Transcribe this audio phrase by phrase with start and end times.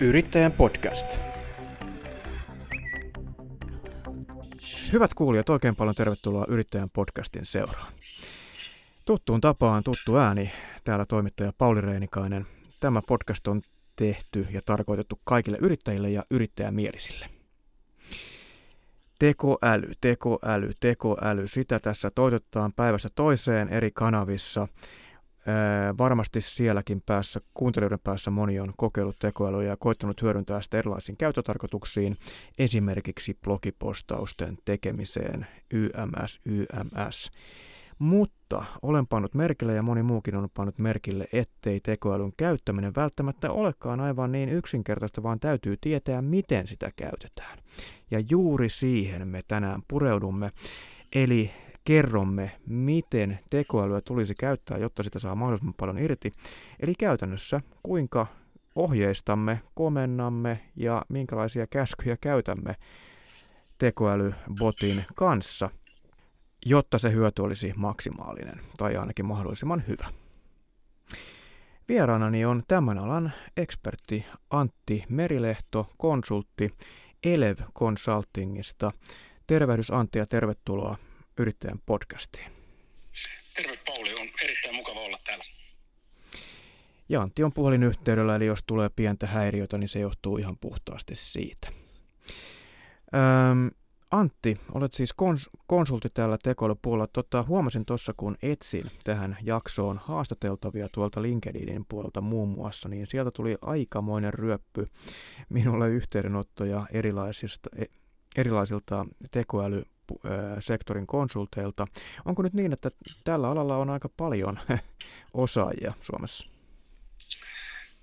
[0.00, 1.20] Yrittäjän podcast.
[4.92, 7.92] Hyvät kuulijat, oikein paljon tervetuloa Yrittäjän podcastin seuraan.
[9.04, 10.52] Tuttuun tapaan tuttu ääni,
[10.84, 12.46] täällä toimittaja Pauli Reinikainen.
[12.80, 13.62] Tämä podcast on
[13.96, 17.30] tehty ja tarkoitettu kaikille yrittäjille ja yrittäjämielisille.
[19.18, 24.68] Tekoäly, tekoäly, tekoäly, sitä tässä toitotetaan päivästä toiseen eri kanavissa–
[25.98, 32.16] varmasti sielläkin päässä, kuuntelijoiden päässä moni on kokeillut tekoälyä ja koittanut hyödyntää sitä erilaisiin käyttötarkoituksiin,
[32.58, 37.30] esimerkiksi blogipostausten tekemiseen, YMS, YMS.
[37.98, 44.00] Mutta olen pannut merkille ja moni muukin on pannut merkille, ettei tekoälyn käyttäminen välttämättä olekaan
[44.00, 47.58] aivan niin yksinkertaista, vaan täytyy tietää, miten sitä käytetään.
[48.10, 50.50] Ja juuri siihen me tänään pureudumme.
[51.14, 51.50] Eli
[51.88, 56.32] kerromme, miten tekoälyä tulisi käyttää, jotta sitä saa mahdollisimman paljon irti.
[56.80, 58.26] Eli käytännössä, kuinka
[58.74, 62.76] ohjeistamme, komennamme ja minkälaisia käskyjä käytämme
[63.78, 65.70] tekoälybotin kanssa,
[66.66, 70.12] jotta se hyöty olisi maksimaalinen tai ainakin mahdollisimman hyvä.
[71.88, 76.70] Vieraanani on tämän alan ekspertti Antti Merilehto, konsultti
[77.24, 78.90] Elev Consultingista.
[79.46, 80.96] Tervehdys Antti ja tervetuloa
[81.38, 82.52] Yrittäjän podcastiin.
[83.56, 85.44] Terve Pauli, on erittäin mukava olla täällä.
[87.08, 91.68] Ja Antti on puhelinyhteydellä, eli jos tulee pientä häiriötä, niin se johtuu ihan puhtaasti siitä.
[93.14, 93.70] Öm,
[94.10, 97.06] Antti, olet siis kons- konsultti täällä tekoälypuolella.
[97.06, 103.30] Tota, huomasin tuossa, kun etsin tähän jaksoon haastateltavia tuolta LinkedInin puolelta muun muassa, niin sieltä
[103.30, 104.86] tuli aikamoinen ryöppy
[105.48, 107.84] minulle yhteydenottoja erilaisista, e,
[108.36, 109.84] erilaisilta tekoäly
[110.60, 111.86] sektorin konsulteilta.
[112.24, 112.90] Onko nyt niin, että
[113.24, 114.58] tällä alalla on aika paljon
[115.34, 116.48] osaajia Suomessa?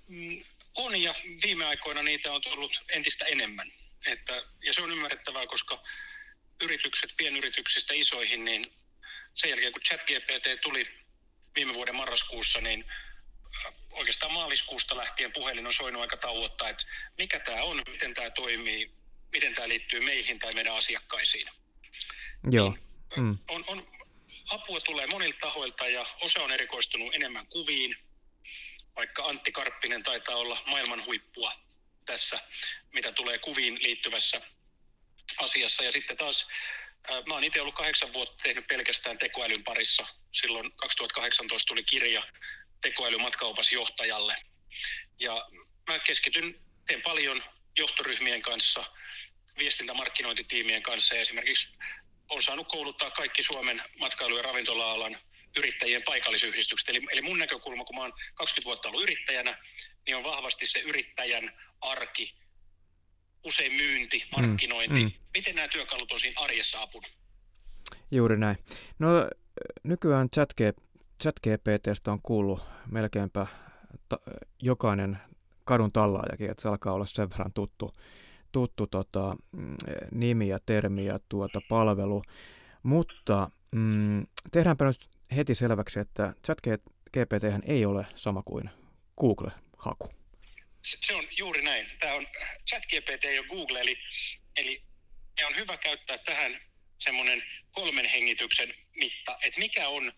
[0.08, 3.72] Mm, on ja viime aikoina niitä on tullut entistä enemmän.
[4.06, 5.82] Että, ja se on ymmärrettävää, koska
[6.62, 8.72] yritykset pienyrityksistä isoihin, niin
[9.34, 10.86] sen jälkeen kun ChatGPT tuli
[11.54, 12.84] viime vuoden marraskuussa, niin
[13.90, 16.84] oikeastaan maaliskuusta lähtien puhelin on soinut aika tauottaa, että
[17.18, 18.92] mikä tämä on, miten tämä toimii,
[19.32, 21.48] miten tämä liittyy meihin tai meidän asiakkaisiin.
[22.50, 22.70] Joo.
[22.70, 23.38] Niin, mm.
[23.48, 23.88] On, on,
[24.48, 27.96] apua tulee monilta tahoilta ja osa on erikoistunut enemmän kuviin,
[28.96, 31.52] vaikka Antti Karppinen taitaa olla maailman huippua
[32.06, 32.40] tässä,
[32.92, 34.40] mitä tulee kuviin liittyvässä
[35.38, 35.84] asiassa.
[35.84, 36.46] Ja sitten taas,
[37.26, 40.06] mä oon itse ollut kahdeksan vuotta tehnyt pelkästään tekoälyn parissa.
[40.32, 42.22] Silloin 2018 tuli kirja
[42.80, 44.36] tekoälymatkaopasjohtajalle.
[45.18, 45.48] Ja
[45.88, 47.42] mä keskityn, teen paljon
[47.78, 48.84] johtoryhmien kanssa,
[49.58, 51.68] viestintämarkkinointitiimien kanssa ja esimerkiksi
[52.28, 55.16] on saanut kouluttaa kaikki Suomen matkailu- ja ravintola-alan
[55.56, 56.88] yrittäjien paikallisyhdistykset.
[56.88, 59.58] Eli, eli mun näkökulma, kun mä oon 20 vuotta ollut yrittäjänä,
[60.06, 62.34] niin on vahvasti se yrittäjän arki,
[63.44, 65.00] usein myynti, mm, markkinointi.
[65.00, 65.12] Mm, mm.
[65.36, 67.08] Miten nämä työkalut on siinä arjessa apuna?
[68.10, 68.56] Juuri näin.
[68.98, 69.08] No
[69.82, 70.28] nykyään
[71.22, 72.60] ChatGPTstä on kuullut
[72.90, 73.46] melkeinpä
[74.08, 74.20] ta-
[74.62, 75.18] jokainen
[75.64, 77.92] kadun tallaajakin, että se alkaa olla sen verran tuttu
[78.56, 79.76] tuttu tota, mm,
[80.12, 82.22] nimi ja termi ja tuota, palvelu,
[82.82, 88.70] mutta mm, tehdäänpä nyt heti selväksi, että ChatGPT ei ole sama kuin
[89.20, 90.10] Google-haku.
[90.82, 91.86] Se on juuri näin.
[92.00, 92.26] Tämä on,
[92.68, 93.96] ChatGPT ole Google, eli,
[94.56, 94.82] eli
[95.46, 96.60] on hyvä käyttää tähän
[96.98, 97.42] semmoinen
[97.72, 100.12] kolmen hengityksen mitta, että mikä on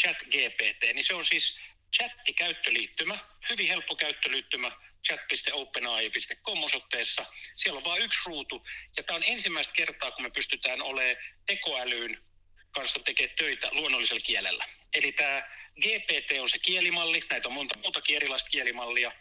[0.00, 1.56] ChatGPT, niin se on siis
[1.96, 3.18] chatti-käyttöliittymä,
[3.50, 4.70] hyvin helppo käyttöliittymä,
[5.08, 7.26] chat.openai.com osoitteessa.
[7.54, 12.24] Siellä on vain yksi ruutu, ja tämä on ensimmäistä kertaa, kun me pystytään olemaan tekoälyyn
[12.70, 14.68] kanssa tekemään töitä luonnollisella kielellä.
[14.94, 15.42] Eli tämä
[15.80, 19.12] GPT on se kielimalli, näitä on monta muutakin erilaista kielimallia.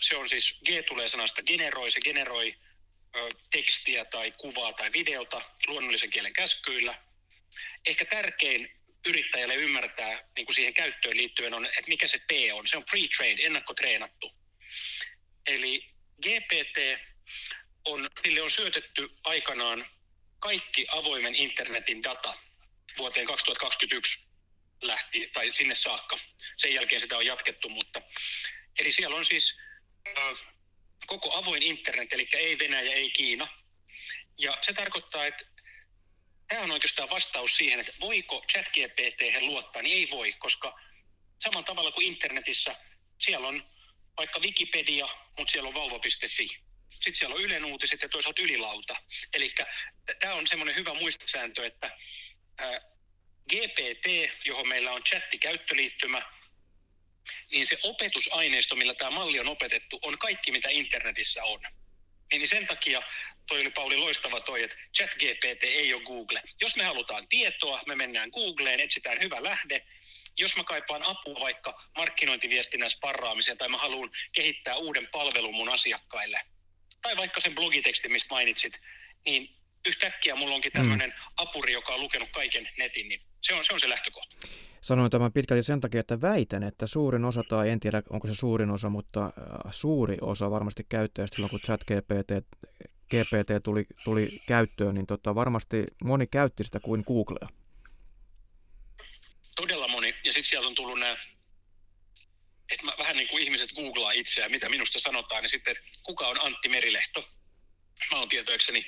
[0.00, 2.56] Se on siis, G tulee sanasta generoi, se generoi
[3.50, 6.94] tekstiä tai kuvaa tai videota luonnollisen kielen käskyillä.
[7.86, 8.70] Ehkä tärkein
[9.06, 12.68] yrittäjälle ymmärtää niin kuin siihen käyttöön liittyen on, että mikä se P on.
[12.68, 14.32] Se on pre-trained, ennakkotreenattu.
[15.46, 17.00] Eli GPT
[17.84, 19.86] on, sille on syötetty aikanaan
[20.38, 22.34] kaikki avoimen internetin data
[22.98, 24.18] vuoteen 2021
[24.82, 26.18] lähti, tai sinne saakka.
[26.56, 28.02] Sen jälkeen sitä on jatkettu, mutta
[28.80, 29.56] eli siellä on siis
[30.18, 30.38] äh,
[31.06, 33.48] koko avoin internet, eli ei Venäjä, ei Kiina.
[34.38, 35.44] Ja se tarkoittaa, että
[36.48, 40.80] tämä on oikeastaan vastaus siihen, että voiko ChatGPT luottaa, niin ei voi, koska
[41.38, 42.76] saman tavalla kuin internetissä,
[43.18, 43.73] siellä on
[44.16, 45.08] vaikka Wikipedia,
[45.38, 46.48] mutta siellä on vauva.fi.
[46.90, 48.96] Sitten siellä on Ylen uutiset ja toisaalta ylilauta.
[49.34, 49.54] Eli
[50.20, 51.98] tämä on semmoinen hyvä muistisääntö, että
[52.58, 52.80] ää,
[53.50, 56.22] GPT, johon meillä on chatti-käyttöliittymä,
[57.50, 61.60] niin se opetusaineisto, millä tämä malli on opetettu, on kaikki, mitä internetissä on.
[62.32, 63.02] Niin sen takia
[63.46, 66.42] toi oli Pauli loistava toi, että ChatGPT ei ole Google.
[66.60, 69.86] Jos me halutaan tietoa, me mennään Googleen, etsitään hyvä lähde.
[70.38, 76.40] Jos mä kaipaan apua vaikka markkinointiviestinnän sparraamiseen tai mä haluan kehittää uuden palvelun mun asiakkaille,
[77.02, 78.72] tai vaikka sen blogitekstin, mistä mainitsit,
[79.26, 81.32] niin yhtäkkiä mulla onkin tämmöinen mm.
[81.36, 84.36] apuri, joka on lukenut kaiken netin, niin se on se, on se lähtökohta.
[84.80, 88.34] Sanoin tämän pitkälti sen takia, että väitän, että suurin osa, tai en tiedä onko se
[88.34, 89.32] suurin osa, mutta äh,
[89.70, 92.30] suuri osa varmasti käyttäjistä silloin, kun ChatGPT
[93.10, 97.48] GPT tuli, tuli käyttöön, niin tota, varmasti moni käytti sitä kuin Googlea.
[100.24, 101.16] Ja sitten sieltä on tullut nämä,
[102.70, 106.68] että vähän niin kuin ihmiset googlaa itseään, mitä minusta sanotaan, niin sitten, kuka on Antti
[106.68, 107.28] Merilehto?
[108.10, 108.86] Mä oon tietoikseni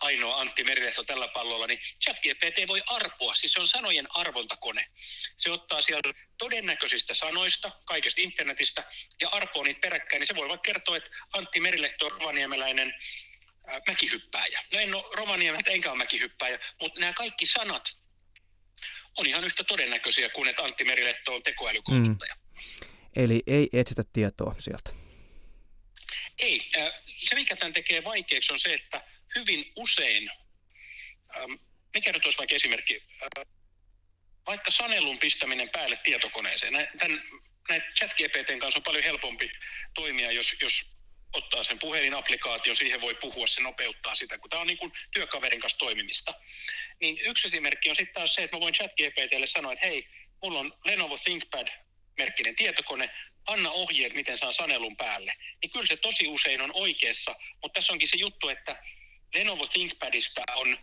[0.00, 4.90] ainoa Antti Merilehto tällä pallolla, niin ChatGPT voi arpoa, siis se on sanojen arvontakone.
[5.36, 8.84] Se ottaa sieltä todennäköisistä sanoista, kaikesta internetistä,
[9.20, 12.94] ja arpoo niitä peräkkäin, niin se voi vaikka kertoa, että Antti Merilehto on rovaniemeläinen
[13.68, 14.64] äh, mäkihyppääjä.
[14.72, 17.99] No en ole rovaniemeltä enkä ole mäkihyppääjä, mutta nämä kaikki sanat
[19.20, 22.34] on ihan yhtä todennäköisiä kuin, että Antti Merilehto on tekoälykouluttaja.
[22.34, 22.60] Mm.
[23.16, 24.90] Eli ei etsitä tietoa sieltä.
[26.38, 26.70] Ei.
[27.16, 30.30] Se, mikä tämän tekee vaikeaksi, on se, että hyvin usein,
[31.94, 33.02] mikä nyt olisi vaikka esimerkki,
[34.46, 36.88] vaikka sanelun pistäminen päälle tietokoneeseen.
[36.98, 37.22] Tämän,
[37.68, 39.50] näin chat-GPTn kanssa on paljon helpompi
[39.94, 40.72] toimia, jos, jos
[41.32, 45.60] ottaa sen puhelinapplikaation, siihen voi puhua, se nopeuttaa sitä, kun tämä on niin kuin työkaverin
[45.60, 46.34] kanssa toimimista.
[47.00, 50.08] Niin yksi esimerkki on sitten taas se, että mä voin chat-GPTlle sanoa, että hei,
[50.42, 53.10] mulla on Lenovo ThinkPad-merkkinen tietokone,
[53.46, 55.32] anna ohjeet, miten saan sanelun päälle.
[55.62, 58.82] Niin kyllä se tosi usein on oikeassa, mutta tässä onkin se juttu, että
[59.34, 60.78] Lenovo ThinkPadista on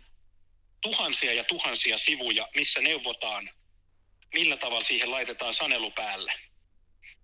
[0.80, 3.50] tuhansia ja tuhansia sivuja, missä neuvotaan,
[4.34, 6.47] millä tavalla siihen laitetaan sanelu päälle.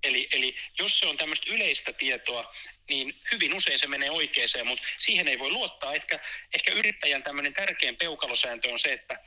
[0.03, 2.55] Eli, eli jos se on tämmöistä yleistä tietoa,
[2.89, 5.95] niin hyvin usein se menee oikeeseen, mutta siihen ei voi luottaa.
[5.95, 6.21] Ehkä,
[6.55, 9.21] ehkä yrittäjän tämmöinen tärkein peukalosääntö on se, että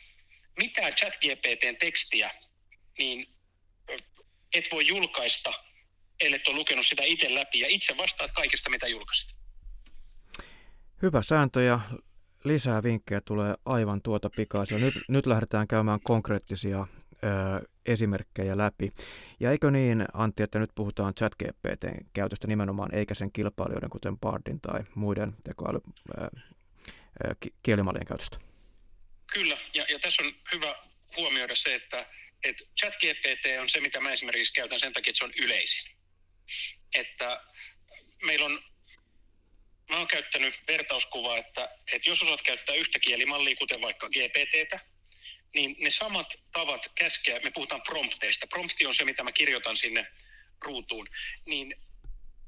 [0.57, 2.31] mitään chat-GPTn tekstiä,
[2.97, 3.27] niin
[4.53, 5.53] et voi julkaista,
[6.21, 9.29] ellei ole lukenut sitä itse läpi ja itse vastaat kaikesta, mitä julkaisit.
[11.01, 11.79] Hyvä sääntö ja
[12.43, 14.77] lisää vinkkejä tulee aivan tuota pikaisia.
[14.77, 16.87] Nyt, nyt lähdetään käymään konkreettisia
[17.87, 18.91] esimerkkejä läpi.
[19.39, 24.61] Ja eikö niin, Antti, että nyt puhutaan ChatGPTn käytöstä nimenomaan, eikä sen kilpailijoiden, kuten Bardin
[24.61, 25.79] tai muiden tekoäly
[27.63, 28.37] kielimallien käytöstä?
[29.33, 30.75] Kyllä, ja, ja tässä on hyvä
[31.17, 32.05] huomioida se, että,
[32.43, 35.91] että ChatGPT on se, mitä mä esimerkiksi käytän sen takia, että se on yleisin.
[36.95, 37.41] Että
[38.25, 38.59] meillä on
[39.89, 44.79] mä oon käyttänyt vertauskuvaa, että, että jos osaat käyttää yhtä kielimallia, kuten vaikka GPTtä,
[45.55, 50.07] niin ne samat tavat käskeä, me puhutaan prompteista, prompti on se, mitä mä kirjoitan sinne
[50.61, 51.07] ruutuun,
[51.45, 51.75] niin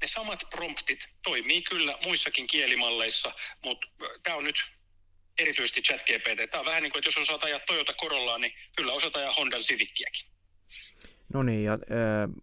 [0.02, 3.86] ne samat promptit toimii kyllä muissakin kielimalleissa, mutta
[4.22, 4.56] tämä on nyt
[5.38, 6.50] erityisesti ChatGPT.
[6.50, 9.32] Tämä on vähän niin kuin, että jos osaat ajaa Toyota Corollaa, niin kyllä osaat ajaa
[9.32, 10.26] Honda Civickiäkin.
[11.34, 11.78] No niin, ja äh,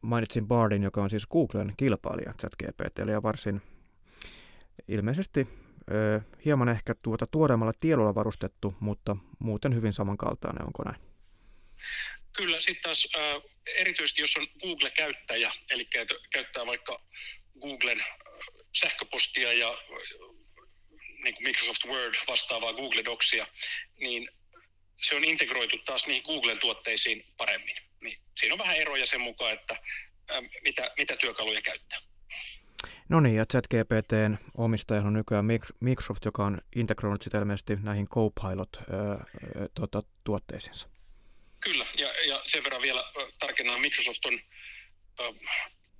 [0.01, 3.61] mainitsin Bardin, joka on siis Googlen kilpailija ChatGPT, ja varsin
[4.87, 5.47] ilmeisesti
[5.91, 11.01] ö, hieman ehkä tuota tuoreemmalla tiedolla varustettu, mutta muuten hyvin samankaltainen, onko näin?
[12.37, 15.85] Kyllä, sitten taas äh, erityisesti jos on Google-käyttäjä, eli
[16.33, 17.01] käyttää vaikka
[17.61, 18.03] Googlen
[18.79, 19.77] sähköpostia ja
[21.23, 23.47] niin kuin Microsoft Word vastaavaa Google Docsia,
[23.99, 24.29] niin
[25.03, 27.75] se on integroitu taas niihin Googlen tuotteisiin paremmin.
[28.01, 29.79] Niin siinä on vähän eroja sen mukaan, että
[30.63, 31.99] mitä, mitä työkaluja käyttää.
[33.09, 35.45] No niin, ja ChatGPTn omistaja on nykyään
[35.79, 40.87] Microsoft, joka on integroinut sitä ilmeisesti näihin Copilot-tuotteisiinsa.
[41.59, 43.03] Kyllä, ja, ja sen verran vielä
[43.39, 44.41] tarkennan Microsoft on äh,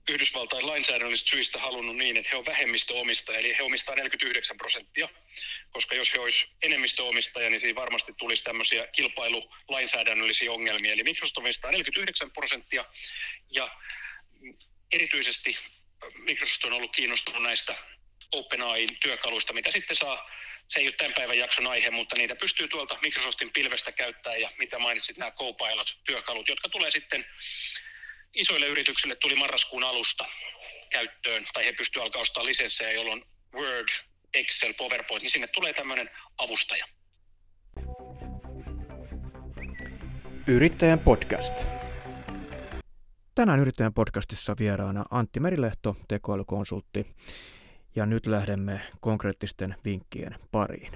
[0.10, 5.10] Yhdysvaltain lainsäädännöllisistä syistä halunnut niin, että he on vähemmistöomistaja, eli he omistaa 49 prosenttia,
[5.72, 10.94] koska jos he olisi enemmistöomistaja, niin siinä varmasti tulisi tämmöisiä kilpailulainsäädännöllisiä ongelmia.
[10.94, 12.86] Eli Microsoft omistaa 49 prosenttia,
[13.52, 13.78] ja
[14.92, 15.58] erityisesti
[16.16, 17.76] Microsoft on ollut kiinnostunut näistä
[18.32, 20.32] OpenAIin työkaluista, mitä sitten saa,
[20.68, 24.52] se ei ole tämän päivän jakson aihe, mutta niitä pystyy tuolta Microsoftin pilvestä käyttää ja
[24.58, 27.26] mitä mainitsit, nämä Copilot-työkalut, jotka tulee sitten
[28.34, 30.26] isoille yrityksille tuli marraskuun alusta
[30.90, 33.88] käyttöön, tai he pystyvät alkaa ostaa lisenssejä, jolloin Word,
[34.34, 36.86] Excel, PowerPoint, niin sinne tulee tämmöinen avustaja.
[40.48, 41.68] Yrittäjän podcast.
[43.38, 47.10] Tänään Yrittäjän podcastissa vieraana Antti Merilehto, tekoälykonsultti,
[47.96, 50.92] ja nyt lähdemme konkreettisten vinkkien pariin.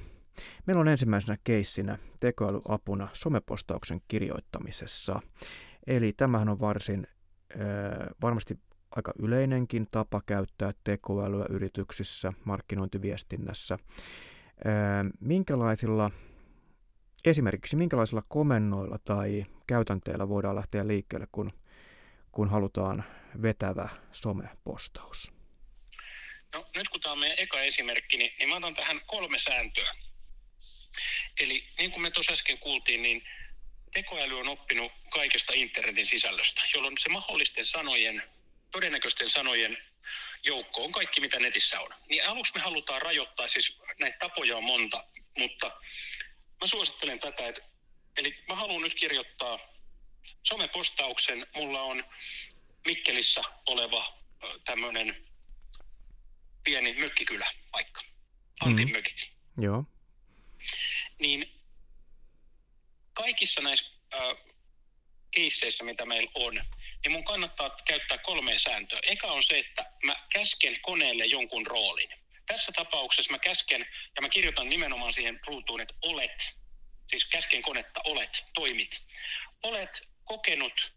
[0.66, 5.22] Meillä on ensimmäisenä keissinä tekoälyapuna somepostauksen kirjoittamisessa.
[5.88, 7.08] Eli tämähän on varsin
[8.22, 8.60] varmasti
[8.96, 13.78] aika yleinenkin tapa käyttää tekoälyä yrityksissä, markkinointiviestinnässä.
[15.20, 16.12] Minkälaisilla,
[17.26, 21.52] esimerkiksi minkälaisilla komennoilla tai käytänteillä voidaan lähteä liikkeelle, kun,
[22.32, 23.04] kun halutaan
[23.42, 25.32] vetävä somepostaus?
[26.54, 29.92] No nyt kun tämä on meidän eka esimerkki, niin, niin mä otan tähän kolme sääntöä.
[31.40, 33.24] Eli niin kuin me tuossa äsken kuultiin, niin
[33.94, 38.24] tekoäly on oppinut kaikesta internetin sisällöstä, jolloin se mahdollisten sanojen,
[38.72, 39.78] todennäköisten sanojen
[40.44, 41.90] joukko on kaikki, mitä netissä on.
[42.10, 45.04] Niin aluksi me halutaan rajoittaa, siis näitä tapoja on monta,
[45.38, 45.82] mutta
[46.62, 47.62] mä suosittelen tätä, että
[48.18, 49.60] eli mä haluan nyt kirjoittaa
[50.44, 52.04] somepostauksen, mulla on
[52.86, 54.18] Mikkelissä oleva
[54.66, 55.28] tämmöinen
[56.64, 58.02] pieni mökkikylä vaikka,
[58.60, 58.92] Antin mm.
[58.92, 59.32] mökit.
[59.62, 59.84] Joo.
[61.20, 61.62] Niin
[63.14, 64.38] kaikissa näissä äh,
[65.32, 66.54] keisseissä, mitä meillä on,
[67.04, 69.00] niin mun kannattaa käyttää kolmea sääntöä.
[69.04, 72.10] Eka on se, että mä käsken koneelle jonkun roolin.
[72.48, 76.50] Tässä tapauksessa mä käsken ja mä kirjoitan nimenomaan siihen ruutuun, että olet,
[77.10, 79.02] siis käsken konetta, olet, toimit.
[79.64, 80.94] Olet kokenut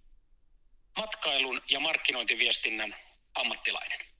[0.97, 2.97] matkailun ja markkinointiviestinnän
[3.35, 4.15] ammattilainen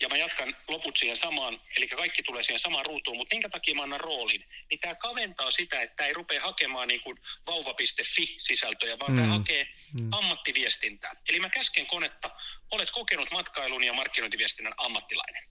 [0.00, 3.74] ja mä jatkan loput siihen samaan, eli kaikki tulee siihen samaan ruutuun, mutta minkä takia
[3.74, 9.12] mä annan roolin, niin tämä kaventaa sitä, että ei rupea hakemaan niin kuin vauva.fi-sisältöjä, vaan
[9.12, 9.18] mm.
[9.18, 10.08] tämä hakee mm.
[10.12, 11.14] ammattiviestintää.
[11.28, 12.30] Eli mä käsken konetta,
[12.70, 15.48] olet kokenut matkailun ja markkinointiviestinnän ammattilainen.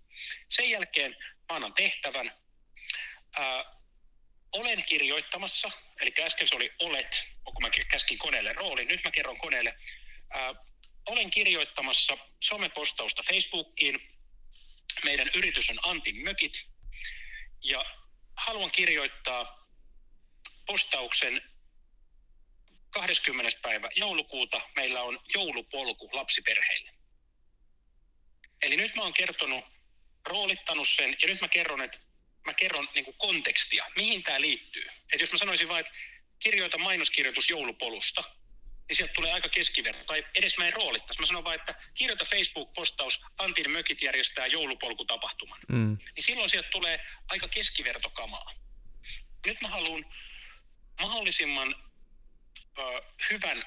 [0.49, 2.31] Sen jälkeen mä annan tehtävän,
[3.39, 3.74] ää,
[4.55, 5.71] olen kirjoittamassa,
[6.01, 9.77] eli äsken se oli olet, kun mä käskin koneelle roolin, nyt mä kerron koneelle,
[10.29, 10.55] ää,
[11.05, 14.17] olen kirjoittamassa somepostausta Facebookiin,
[15.03, 16.65] meidän yritys on Antin mökit
[17.63, 17.85] ja
[18.35, 19.67] haluan kirjoittaa
[20.65, 21.41] postauksen
[22.89, 23.59] 20.
[23.61, 26.91] päivä joulukuuta meillä on joulupolku lapsiperheille.
[28.61, 29.65] Eli nyt mä oon kertonut,
[30.25, 31.97] roolittanut sen ja nyt mä kerron, että
[32.45, 34.87] mä kerron niin kuin kontekstia, mihin tämä liittyy.
[35.13, 35.97] Et jos mä sanoisin vain, että
[36.39, 38.23] kirjoita mainoskirjoitus joulupolusta,
[38.89, 40.03] niin sieltä tulee aika keskiverto.
[40.03, 41.21] Tai edes mä en roolittaisi.
[41.21, 45.59] Mä sanon vaan, että kirjoita Facebook-postaus, Antin mökit järjestää joulupolkutapahtuman.
[45.67, 45.97] Mm.
[46.15, 48.53] Niin silloin sieltä tulee aika keskivertokamaa.
[49.45, 50.05] Nyt mä haluan
[51.01, 51.75] mahdollisimman
[52.79, 53.65] ö, hyvän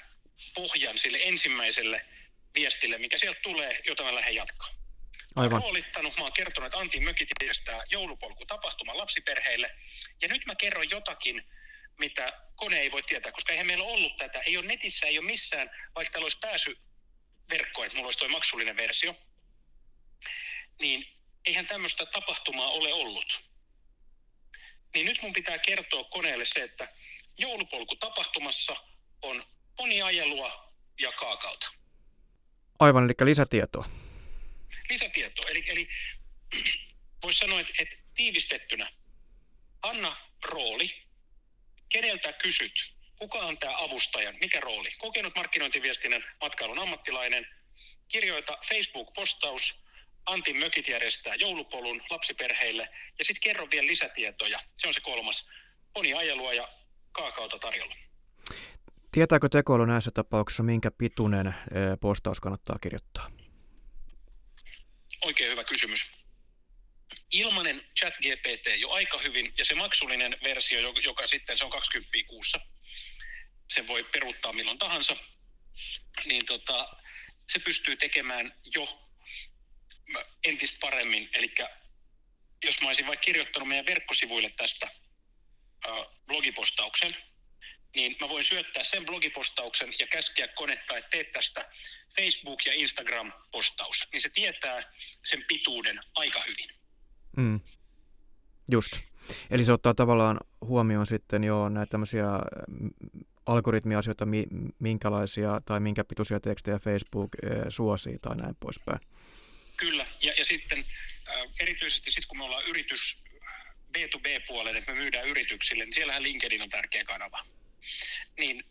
[0.55, 2.07] pohjan sille ensimmäiselle
[2.55, 4.78] viestille, mikä sieltä tulee, jota mä lähden jatkaa.
[5.37, 5.51] Aivan.
[5.51, 9.71] Mä oon roolittanut, mä oon kertonut, että Antin mökit järjestää joulupolkutapahtuma lapsiperheille.
[10.23, 11.43] Ja nyt mä kerron jotakin,
[11.99, 14.41] mitä kone ei voi tietää, koska eihän meillä ollut tätä.
[14.41, 16.79] Ei ole netissä, ei ole missään, vaikka täällä olisi pääsy
[17.51, 19.15] verkkoon, että mulla olisi tuo maksullinen versio,
[20.81, 21.07] niin
[21.45, 23.41] eihän tämmöistä tapahtumaa ole ollut.
[24.95, 26.89] Niin nyt mun pitää kertoa koneelle se, että
[27.39, 28.77] joulupolku tapahtumassa
[29.23, 29.45] on
[29.77, 31.67] poniajelua ja kaakauta.
[32.79, 33.89] Aivan, eli lisätietoa.
[34.91, 35.89] Lisätietoa, eli, eli
[37.23, 38.91] voisi sanoa, että, että tiivistettynä,
[39.83, 41.03] anna rooli,
[41.89, 44.91] keneltä kysyt, kuka on tämä avustajan, mikä rooli?
[44.99, 47.47] Kokenut markkinointiviestinnän matkailun ammattilainen,
[48.09, 49.79] kirjoita Facebook-postaus,
[50.27, 54.61] Antin mökit järjestää joulupolun lapsiperheille ja sitten kerro vielä lisätietoja.
[54.79, 55.49] Se on se kolmas.
[55.93, 56.69] Poni ajelua ja
[57.13, 57.95] kaakauta tarjolla.
[59.13, 61.55] Tietääkö tekoäly näissä tapauksissa, minkä pituinen eh,
[62.01, 63.31] postaus kannattaa kirjoittaa?
[65.21, 66.01] Oikein hyvä kysymys.
[67.31, 72.19] Ilmanen chat GPT jo aika hyvin, ja se maksullinen versio, joka sitten se on 20
[72.27, 72.61] kuussa,
[73.75, 75.17] sen voi peruuttaa milloin tahansa,
[76.25, 76.97] niin tota,
[77.53, 79.09] se pystyy tekemään jo
[80.45, 81.29] entistä paremmin.
[81.33, 81.55] Eli
[82.65, 84.91] jos mä olisin vaikka kirjoittanut meidän verkkosivuille tästä
[86.27, 87.17] blogipostauksen,
[87.95, 91.71] niin mä voin syöttää sen blogipostauksen ja käskeä konetta, että teet tästä
[92.21, 94.09] Facebook- ja Instagram-postaus.
[94.13, 94.83] Niin se tietää
[95.25, 96.71] sen pituuden aika hyvin.
[97.37, 97.61] Mm.
[98.71, 98.93] Just.
[99.51, 102.25] Eli se ottaa tavallaan huomioon sitten jo näitä tämmöisiä
[102.69, 102.91] mm,
[103.47, 104.27] algoritmiasioita,
[104.79, 109.01] minkälaisia tai minkä pituisia tekstejä Facebook eh, suosii tai näin poispäin.
[109.77, 110.85] Kyllä, ja, ja sitten
[111.29, 113.23] äh, erityisesti sitten kun me ollaan yritys
[113.99, 117.45] B2B-puolelle, että me myydään yrityksille, niin siellähän LinkedIn on tärkeä kanava.
[118.39, 118.65] Niin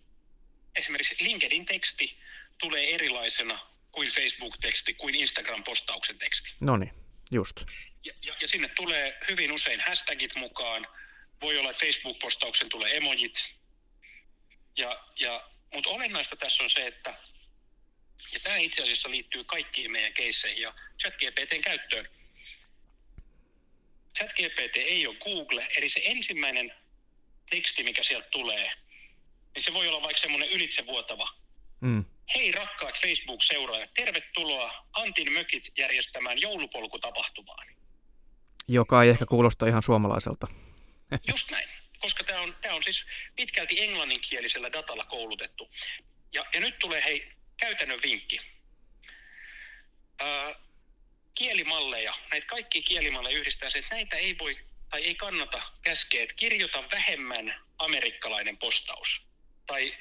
[0.75, 2.17] esimerkiksi LinkedIn-teksti
[2.57, 3.59] tulee erilaisena
[3.91, 6.50] kuin Facebook-teksti, kuin Instagram-postauksen teksti.
[6.59, 6.91] No niin,
[7.31, 7.55] just
[8.07, 10.88] ja, ja, ja sinne tulee hyvin usein hashtagit mukaan.
[11.41, 13.50] Voi olla, että Facebook-postauksen tulee emojit.
[14.77, 17.17] Ja, ja, mutta olennaista tässä on se, että
[18.31, 22.09] ja tämä itse asiassa liittyy kaikkiin meidän keisseihin ja ChatGPTn käyttöön.
[24.17, 26.74] ChatGPT ei ole Google, eli se ensimmäinen
[27.50, 28.71] teksti, mikä sieltä tulee,
[29.57, 31.33] niin se voi olla vaikka semmoinen ylitsevuotava
[31.79, 32.05] mm.
[32.35, 37.67] Hei rakkaat Facebook-seuraajat, tervetuloa Antin mökit järjestämään joulupolkutapahtumaan.
[38.67, 40.47] Joka ei ehkä kuulosta ihan suomalaiselta.
[41.31, 45.69] Just näin, koska tämä on, on siis pitkälti englanninkielisellä datalla koulutettu.
[46.33, 48.39] Ja, ja nyt tulee hei käytännön vinkki.
[50.19, 50.55] Ää,
[51.35, 54.57] kielimalleja, näitä kaikki kielimalleja yhdistää se, että näitä ei voi
[54.89, 59.26] tai ei kannata käskeä, että kirjoita vähemmän amerikkalainen postaus.
[59.67, 59.97] Tai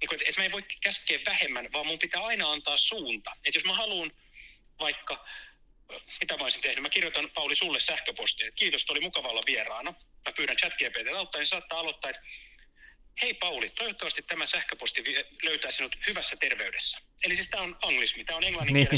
[0.00, 3.30] niin kuin, että mä en voi käskeä vähemmän, vaan mun pitää aina antaa suunta.
[3.44, 4.12] Että jos mä haluan
[4.80, 5.26] vaikka,
[6.20, 9.94] mitä mä olisin tehnyt, mä kirjoitan Pauli sulle sähköpostia, että kiitos, oli mukava olla vieraana.
[10.24, 12.22] Mä pyydän ChatGPT auttaa, niin saattaa aloittaa, että
[13.22, 15.04] hei Pauli, toivottavasti tämä sähköposti
[15.42, 16.98] löytää sinut hyvässä terveydessä.
[17.24, 18.88] Eli siis tämä on anglismi, tämä on englannin niin,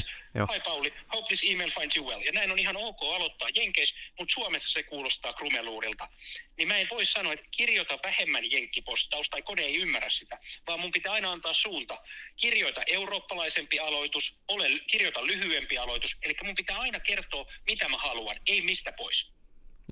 [0.55, 2.23] Hi Pauli, hope this email finds you well.
[2.23, 6.09] Ja näin on ihan ok aloittaa Jenkeissä, mutta Suomessa se kuulostaa krumeluurilta.
[6.57, 10.81] Niin mä en voi sanoa, että kirjoita vähemmän jenkkipostaus tai kone ei ymmärrä sitä, vaan
[10.81, 12.03] mun pitää aina antaa suunta.
[12.37, 16.17] Kirjoita eurooppalaisempi aloitus, ole, kirjoita lyhyempi aloitus.
[16.23, 19.27] Eli mun pitää aina kertoa, mitä mä haluan, ei mistä pois.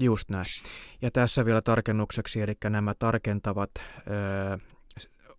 [0.00, 0.46] Just näin.
[1.02, 4.58] Ja tässä vielä tarkennukseksi, eli nämä tarkentavat öö,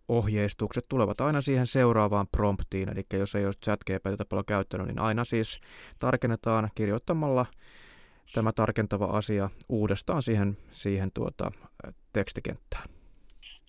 [0.07, 5.25] ohjeistukset tulevat aina siihen seuraavaan promptiin, eli jos ei ole ChatGPTtä paljon käyttänyt, niin aina
[5.25, 5.59] siis
[5.99, 7.45] tarkennetaan kirjoittamalla
[8.33, 11.51] tämä tarkentava asia uudestaan siihen, siihen tuota,
[12.13, 12.89] tekstikenttään.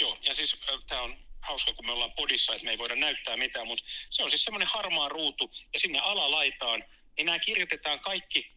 [0.01, 0.57] Joo, ja siis
[0.89, 4.23] tämä on hauska, kun me ollaan podissa, että me ei voida näyttää mitään, mutta se
[4.23, 6.85] on siis semmoinen harmaa ruutu, ja sinne alalaitaan,
[7.17, 8.53] niin nämä kirjoitetaan kaikki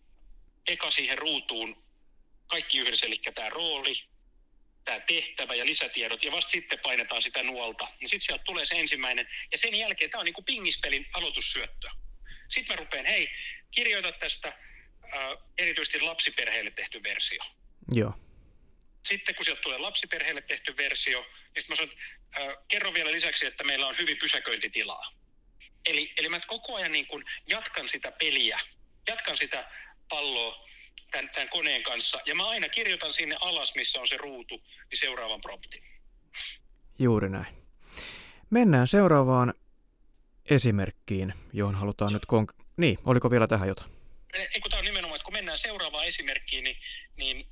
[0.67, 1.82] eka siihen ruutuun,
[2.47, 4.03] kaikki yhdessä, eli tämä rooli,
[4.85, 7.87] tämä tehtävä ja lisätiedot, ja vasta sitten painetaan sitä nuolta.
[7.99, 11.89] Niin sitten sieltä tulee se ensimmäinen, ja sen jälkeen tämä on niin kuin pingispelin aloitussyöttö.
[12.49, 13.29] Sitten mä rupean, hei,
[13.71, 14.57] kirjoita tästä äh,
[15.57, 17.43] erityisesti lapsiperheille tehty versio.
[17.91, 18.13] Joo.
[19.05, 21.95] Sitten kun sieltä tulee lapsiperheille tehty versio, niin sitten mä sanon,
[22.39, 25.13] äh, kerro vielä lisäksi, että meillä on hyvin pysäköintitilaa.
[25.85, 28.59] Eli, eli mä koko ajan niin kuin jatkan sitä peliä,
[29.07, 29.69] jatkan sitä
[30.09, 30.69] palloa
[31.13, 32.21] tämän, tämän koneen kanssa.
[32.25, 35.83] Ja mä aina kirjoitan sinne alas, missä on se ruutu, niin seuraavan promptin.
[36.99, 37.63] Juuri näin.
[38.49, 39.53] Mennään seuraavaan
[40.49, 42.23] esimerkkiin, johon halutaan nyt...
[42.33, 43.91] Konk- niin, oliko vielä tähän jotain?
[44.33, 46.77] Ei, kun tämä on nimenomaan, että kun mennään seuraavaan esimerkkiin, niin,
[47.15, 47.47] niin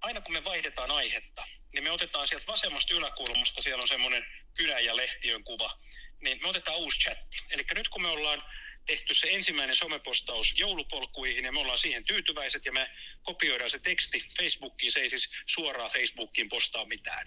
[0.00, 4.80] aina kun me vaihdetaan aihetta, niin me otetaan sieltä vasemmasta yläkulmasta, siellä on semmoinen kylä-
[4.80, 5.78] ja lehtiön kuva,
[6.20, 7.36] niin me otetaan uusi chatti.
[7.50, 8.42] Eli nyt kun me ollaan
[8.88, 12.90] tehty se ensimmäinen somepostaus joulupolkuihin ja me ollaan siihen tyytyväiset ja me
[13.22, 17.26] kopioidaan se teksti Facebookiin, se ei siis suoraan Facebookiin postaa mitään,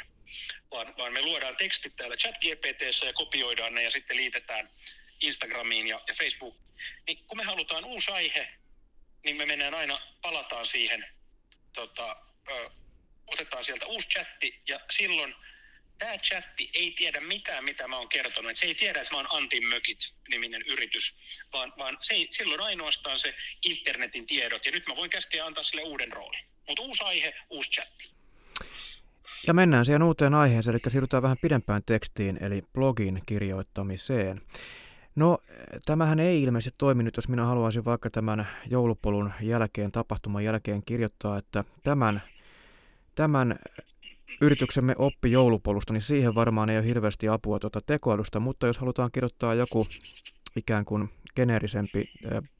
[0.71, 4.69] vaan, vaan me luodaan tekstit täällä chat-GPTssä ja kopioidaan ne ja sitten liitetään
[5.21, 6.57] Instagramiin ja, ja Facebook.
[7.07, 8.53] Niin kun me halutaan uusi aihe,
[9.23, 11.05] niin me mennään aina, palataan siihen,
[11.73, 12.17] tota,
[12.49, 12.69] ö,
[13.27, 15.35] otetaan sieltä uusi chatti ja silloin–
[16.01, 18.51] tämä chatti ei tiedä mitään, mitä mä oon kertonut.
[18.55, 21.15] Se ei tiedä, että mä oon Antin Mökit niminen yritys,
[21.53, 23.33] vaan, vaan se ei, silloin ainoastaan se
[23.69, 24.65] internetin tiedot.
[24.65, 26.45] Ja nyt mä voin käskeä antaa sille uuden roolin.
[26.67, 28.11] Mutta uusi aihe, uusi chatti.
[29.47, 34.41] Ja mennään siihen uuteen aiheeseen, eli siirrytään vähän pidempään tekstiin, eli blogin kirjoittamiseen.
[35.15, 35.37] No,
[35.85, 41.37] tämähän ei ilmeisesti toimi nyt, jos minä haluaisin vaikka tämän joulupolun jälkeen, tapahtuman jälkeen kirjoittaa,
[41.37, 42.21] että tämän,
[43.15, 43.59] tämän
[44.41, 49.11] yrityksemme oppi joulupolusta, niin siihen varmaan ei ole hirveästi apua tuota tekoälystä, mutta jos halutaan
[49.11, 49.87] kirjoittaa joku
[50.55, 52.11] ikään kuin geneerisempi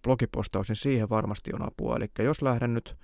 [0.04, 1.96] blogipostaus, niin siihen varmasti on apua.
[1.96, 2.96] Eli jos lähden nyt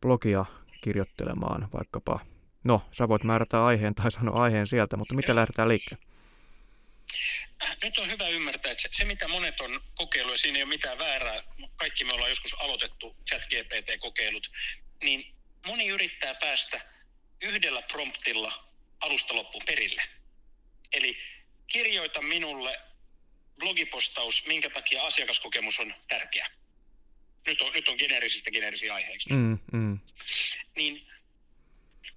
[0.00, 0.44] blogia
[0.80, 2.20] kirjoittelemaan vaikkapa,
[2.64, 6.04] no sä voit määrätä aiheen tai sanoa aiheen sieltä, mutta mitä lähdetään liikkeelle?
[7.82, 10.98] Nyt on hyvä ymmärtää, että se, mitä monet on kokeillut, ja siinä ei ole mitään
[10.98, 11.42] väärää,
[11.76, 14.50] kaikki me ollaan joskus aloitettu chat GPT-kokeilut,
[15.02, 15.34] niin
[15.66, 16.80] moni yrittää päästä
[17.42, 18.68] yhdellä promptilla
[19.00, 20.02] alusta loppuun perille.
[20.92, 21.18] Eli
[21.66, 22.80] kirjoita minulle
[23.58, 26.50] blogipostaus, minkä takia asiakaskokemus on tärkeä.
[27.46, 29.32] Nyt on, nyt on geneerisistä geneerisiä aiheiksi.
[29.32, 29.98] Mm, mm.
[30.76, 31.08] Niin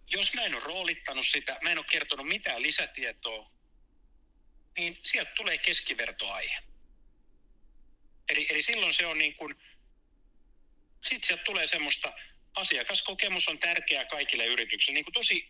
[0.08, 3.52] jos mä en ole roolittanut sitä, mä en ole kertonut mitään lisätietoa,
[4.78, 6.58] niin sieltä tulee keskivertoaihe.
[8.30, 9.56] Eli, eli silloin se on niin kuin,
[11.02, 12.14] sitten sieltä tulee semmoista
[12.56, 15.50] asiakaskokemus on tärkeää kaikille yrityksille, niin kuin tosi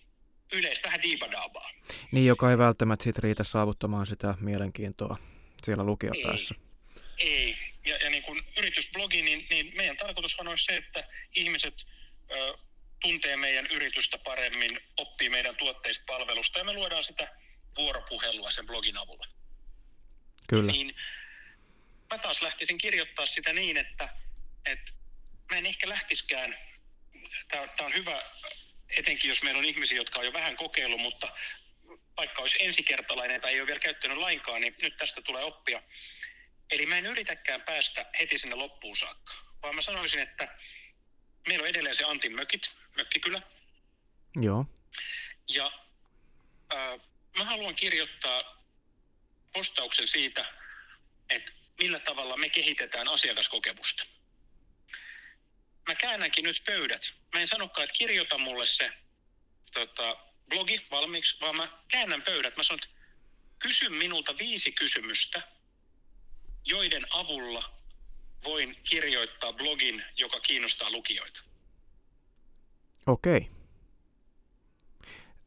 [0.52, 1.72] yleistä, vähän diibadaabaa.
[2.12, 5.18] Niin, joka ei välttämättä sit riitä saavuttamaan sitä mielenkiintoa
[5.64, 6.56] siellä lukijapäässä.
[7.18, 7.58] Ei, ei.
[7.86, 11.74] Ja, ja niin kuin yritysblogi, niin, niin meidän tarkoitus on se, että ihmiset
[12.32, 12.58] ö,
[13.02, 17.36] tuntee meidän yritystä paremmin, oppii meidän tuotteista palvelusta ja me luodaan sitä
[17.78, 19.28] vuoropuhelua sen blogin avulla.
[20.48, 20.72] Kyllä.
[20.72, 20.96] Niin
[22.10, 24.10] mä taas lähtisin kirjoittaa sitä niin, että,
[24.66, 24.92] että
[25.52, 26.58] mä en ehkä lähtiskään
[27.48, 28.24] tämä on hyvä,
[28.90, 31.32] etenkin jos meillä on ihmisiä, jotka on jo vähän kokeillut, mutta
[32.18, 35.82] vaikka olisi ensikertalainen tai ei ole vielä käyttänyt lainkaan, niin nyt tästä tulee oppia.
[36.72, 40.58] Eli mä en yritäkään päästä heti sinne loppuun saakka, vaan mä sanoisin, että
[41.48, 43.42] meillä on edelleen se Antin mökit, mökkikylä.
[44.36, 44.66] Joo.
[45.48, 45.72] Ja
[46.74, 47.00] äh,
[47.38, 48.66] mä haluan kirjoittaa
[49.54, 50.46] postauksen siitä,
[51.30, 54.06] että millä tavalla me kehitetään asiakaskokemusta.
[55.88, 57.14] Mä käännänkin nyt pöydät.
[57.34, 58.92] Mä en sanokaan, että kirjoita mulle se
[59.74, 60.18] tota,
[60.50, 62.58] blogi valmiiksi, vaan mä käännän pöydät.
[62.58, 62.96] Mä sanon, että
[63.60, 65.42] kysy minulta viisi kysymystä,
[66.66, 67.76] joiden avulla
[68.44, 71.42] voin kirjoittaa blogin, joka kiinnostaa lukijoita.
[73.06, 73.48] Okei.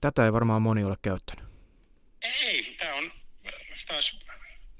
[0.00, 1.44] Tätä ei varmaan moni ole käyttänyt.
[2.22, 3.12] Ei, tämä on
[3.86, 4.18] taas,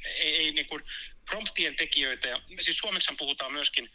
[0.04, 0.84] ei, ei niin kuin
[1.30, 3.90] promptien tekijöitä, ja siis Suomessa puhutaan myöskin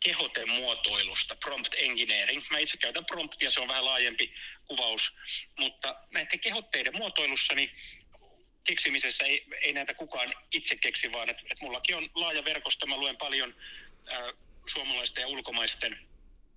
[0.00, 2.42] kehoten muotoilusta, prompt engineering.
[2.50, 4.34] Mä itse käytän promptia, se on vähän laajempi
[4.66, 5.12] kuvaus,
[5.58, 7.70] mutta näiden kehotteiden muotoilussa niin
[8.64, 12.96] keksimisessä ei, ei näitä kukaan itse keksi, vaan että et mullakin on laaja verkosto, mä
[12.96, 13.56] luen paljon
[14.06, 14.32] ää,
[14.72, 16.08] suomalaisten ja ulkomaisten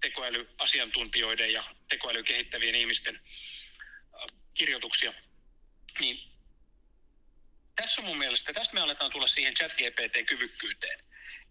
[0.01, 3.21] tekoälyasiantuntijoiden ja tekoälykehittävien ihmisten
[4.13, 5.13] ää, kirjoituksia.
[5.99, 6.19] Niin
[7.75, 10.99] tässä on mun mielestä, tästä me aletaan tulla siihen chat GPT-kyvykkyyteen.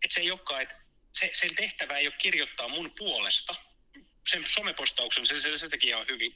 [0.02, 0.83] Että se ei olekaan, että
[1.14, 3.54] se, sen tehtävä ei ole kirjoittaa mun puolesta.
[4.30, 6.34] Sen somepostauksen se, se, se teki ihan hyvin.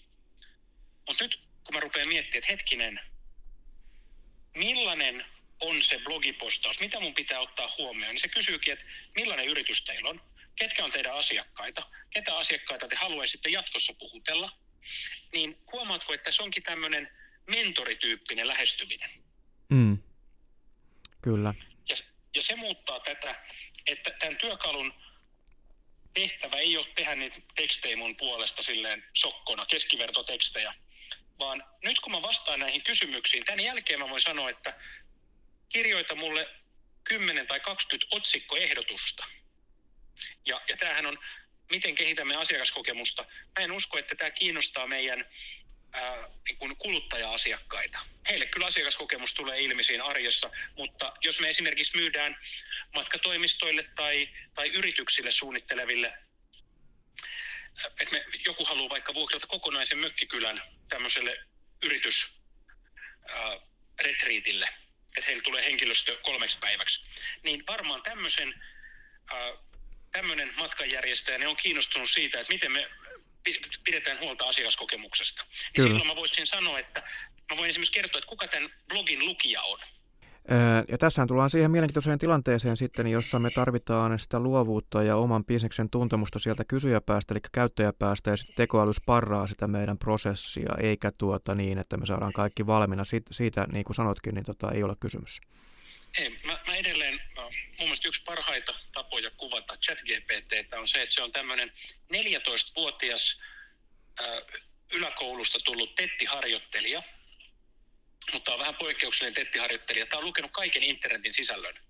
[1.06, 3.00] Mutta nyt kun mä rupean miettimään, että hetkinen,
[4.56, 5.24] millainen
[5.60, 10.10] on se blogipostaus, mitä mun pitää ottaa huomioon, niin se kysyykin, että millainen yritys teillä
[10.10, 10.20] on,
[10.56, 14.52] ketkä on teidän asiakkaita, ketä asiakkaita te haluaisitte jatkossa puhutella,
[15.32, 17.10] niin huomaatko, että se onkin tämmöinen
[17.46, 19.10] mentorityyppinen lähestyminen.
[19.68, 19.98] Mm.
[21.22, 21.54] Kyllä.
[21.88, 21.96] Ja,
[22.36, 23.44] ja se muuttaa tätä,
[23.86, 24.94] että tämän työkalun
[26.14, 30.74] tehtävä ei ole tehdä niitä tekstejä mun puolesta silleen sokkona, keskivertotekstejä,
[31.38, 34.74] vaan nyt kun mä vastaan näihin kysymyksiin, tämän jälkeen mä voin sanoa, että
[35.68, 36.48] kirjoita mulle
[37.04, 39.24] 10 tai 20 otsikkoehdotusta.
[40.46, 41.18] Ja, ja tämähän on,
[41.70, 43.22] miten kehitämme asiakaskokemusta.
[43.22, 45.24] Mä en usko, että tämä kiinnostaa meidän
[45.92, 47.98] ää, niin kuluttaja-asiakkaita.
[48.28, 52.36] Heille kyllä asiakaskokemus tulee ilmi siinä arjessa, mutta jos me esimerkiksi myydään
[52.94, 56.18] matkatoimistoille tai, tai yrityksille suunnitteleville,
[58.00, 61.44] että me, joku haluaa vaikka vuokrata kokonaisen mökkikylän tämmöiselle
[61.82, 64.68] yritysretriitille,
[65.16, 67.02] että heille tulee henkilöstö kolmeksi päiväksi,
[67.42, 68.54] niin varmaan tämmöisen
[70.12, 72.90] tämmöinen matkanjärjestäjä ne on kiinnostunut siitä, että miten me
[73.84, 75.44] pidetään huolta asiakaskokemuksesta.
[75.76, 77.02] Niin silloin mä voisin sanoa, että
[77.50, 79.78] mä voin esimerkiksi kertoa, että kuka tämän blogin lukija on.
[80.88, 85.90] Ja tässä tullaan siihen mielenkiintoiseen tilanteeseen sitten, jossa me tarvitaan sitä luovuutta ja oman bisneksen
[85.90, 91.78] tuntemusta sieltä kysyjäpäästä, eli käyttäjäpäästä, ja sitten tekoäly sparraa sitä meidän prosessia, eikä tuota niin,
[91.78, 93.04] että me saadaan kaikki valmiina.
[93.04, 95.40] Siitä, siitä niin kuin sanotkin, niin tota, ei ole kysymys.
[96.18, 101.22] Ei, mä, mä edelleen, mun mielestä yksi parhaita tapoja kuvata ChatGPT on se, että se
[101.22, 101.72] on tämmöinen
[102.14, 103.40] 14-vuotias
[104.20, 104.26] äh,
[104.92, 107.02] yläkoulusta tullut tettiharjoittelija,
[108.32, 110.06] mutta on vähän poikkeuksellinen tettiharjoittelija.
[110.06, 111.88] Tämä on lukenut kaiken internetin sisällön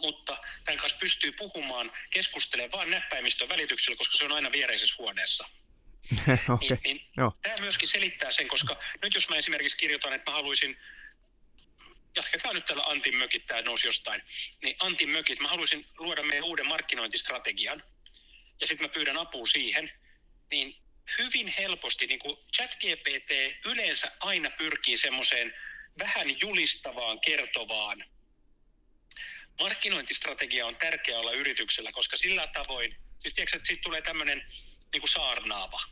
[0.00, 5.48] mutta tämän kanssa pystyy puhumaan, keskustelemaan vain näppäimistön välityksellä, koska se on aina viereisessä huoneessa.
[6.48, 6.68] okay.
[6.68, 10.80] niin, niin Tämä myöskin selittää sen, koska nyt jos mä esimerkiksi kirjoitan, että mä haluaisin
[12.16, 14.22] jatketaan nyt tällä Antin mökit, tämä nousi jostain,
[14.62, 17.82] niin Antin mökit, mä haluaisin luoda meidän uuden markkinointistrategian,
[18.60, 19.92] ja sitten mä pyydän apua siihen,
[20.50, 20.76] niin
[21.18, 23.30] hyvin helposti, niin kuin ChatGPT
[23.64, 25.54] yleensä aina pyrkii semmoiseen
[25.98, 28.04] vähän julistavaan, kertovaan.
[29.60, 34.46] Markkinointistrategia on tärkeä olla yrityksellä, koska sillä tavoin, siis tiedätkö, että siitä tulee tämmöinen
[34.92, 35.82] niin kuin saarnaava,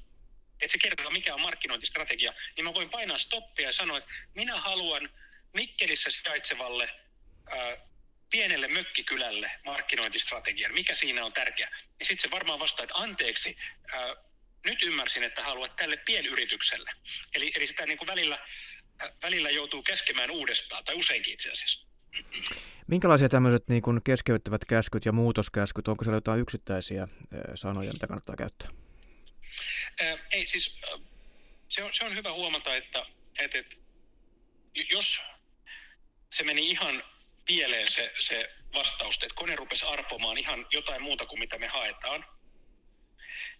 [0.60, 4.60] että se kertoo, mikä on markkinointistrategia, niin mä voin painaa stoppia ja sanoa, että minä
[4.60, 5.10] haluan
[5.54, 6.90] Mikkelissä sijaitsevalle
[7.50, 7.76] ää,
[8.30, 11.70] pienelle mökkikylälle markkinointistrategian, mikä siinä on tärkeä.
[12.00, 13.56] Ja sitten se varmaan vastaa, että anteeksi,
[13.92, 14.16] ää,
[14.66, 16.90] nyt ymmärsin, että haluat tälle pienyritykselle.
[17.34, 18.38] Eli, eli sitä niin kuin välillä,
[18.98, 21.88] ää, välillä joutuu käskemään uudestaan, tai useinkin itse asiassa.
[22.86, 27.08] Minkälaisia tämmöiset niin kuin keskeyttävät käskyt ja muutoskäskyt, onko siellä jotain yksittäisiä
[27.54, 28.70] sanoja, mitä kannattaa käyttää?
[30.00, 30.80] Ää, ei, siis
[31.68, 33.06] se on, se on hyvä huomata, että,
[33.38, 33.76] että, että
[34.90, 35.20] jos
[36.30, 37.04] se meni ihan
[37.44, 42.24] pieleen se, se vastaus, että kone rupesi arpomaan ihan jotain muuta kuin mitä me haetaan,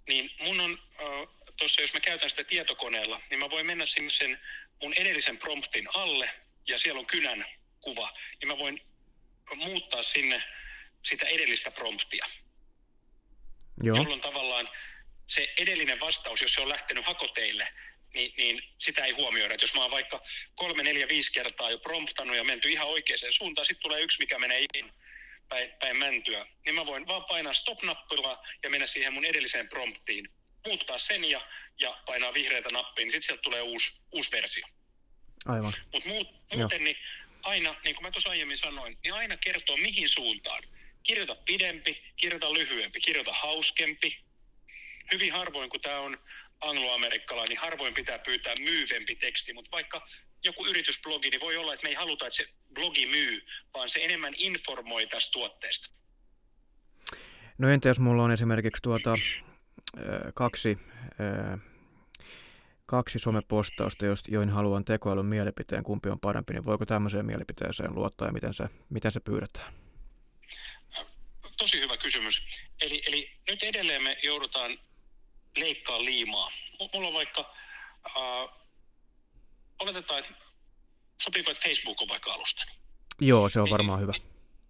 [0.09, 4.11] niin mun on äh, tuossa, jos mä käytän sitä tietokoneella, niin mä voin mennä sinne
[4.11, 4.41] sen
[4.83, 6.31] mun edellisen promptin alle,
[6.69, 7.45] ja siellä on kynän
[7.81, 8.81] kuva, niin mä voin
[9.55, 10.43] muuttaa sinne
[11.05, 12.27] sitä edellistä promptia.
[13.83, 13.97] Joo.
[13.97, 14.69] Jolloin tavallaan
[15.27, 17.69] se edellinen vastaus, jos se on lähtenyt hakoteille,
[18.19, 19.55] niin, niin sitä ei huomioida.
[19.55, 20.23] Et jos mä oon vaikka
[20.55, 24.39] kolme, neljä, viisi kertaa jo promptannut ja menty ihan oikeaan suuntaan, sitten tulee yksi, mikä
[24.39, 24.93] menee ihan
[25.49, 30.29] päin, päin mäntyä, niin mä voin vaan painaa stop-nappilaa ja mennä siihen mun edelliseen promptiin,
[30.67, 31.41] muuttaa sen ja,
[31.81, 34.67] ja painaa vihreätä nappia, niin sitten sieltä tulee uusi, uusi versio.
[35.47, 35.75] Aivan.
[35.93, 36.97] Mutta muut, muuten niin
[37.43, 40.63] aina, niin kuin mä tuossa aiemmin sanoin, niin aina kertoo mihin suuntaan.
[41.03, 44.19] Kirjoita pidempi, kirjoita lyhyempi, kirjoita hauskempi.
[45.13, 46.19] Hyvin harvoin, kun tämä on
[46.61, 50.09] angloamerikkalainen, niin harvoin pitää pyytää myyvempi teksti, mutta vaikka
[50.45, 54.05] joku yritysblogi, niin voi olla, että me ei haluta, että se blogi myy, vaan se
[54.05, 55.91] enemmän informoi tästä tuotteesta.
[57.59, 59.15] No entä jos mulla on esimerkiksi tuota,
[60.35, 60.79] kaksi,
[62.87, 68.33] kaksi somepostausta, joihin haluan tekoälyn mielipiteen, kumpi on parempi, niin voiko tämmöiseen mielipiteeseen luottaa ja
[68.33, 69.73] miten se, miten se pyydetään?
[71.57, 72.43] Tosi hyvä kysymys.
[72.81, 74.79] Eli, eli nyt edelleen me joudutaan
[75.61, 76.51] leikkaa liimaa.
[76.95, 77.55] Mulla on vaikka,
[78.07, 78.49] äh,
[79.79, 80.35] oletetaan, että
[81.23, 82.71] sopiiko, että Facebook on vaikka alustani?
[83.21, 84.13] Joo, se on niin, varmaan hyvä.
[84.13, 84.23] Niin,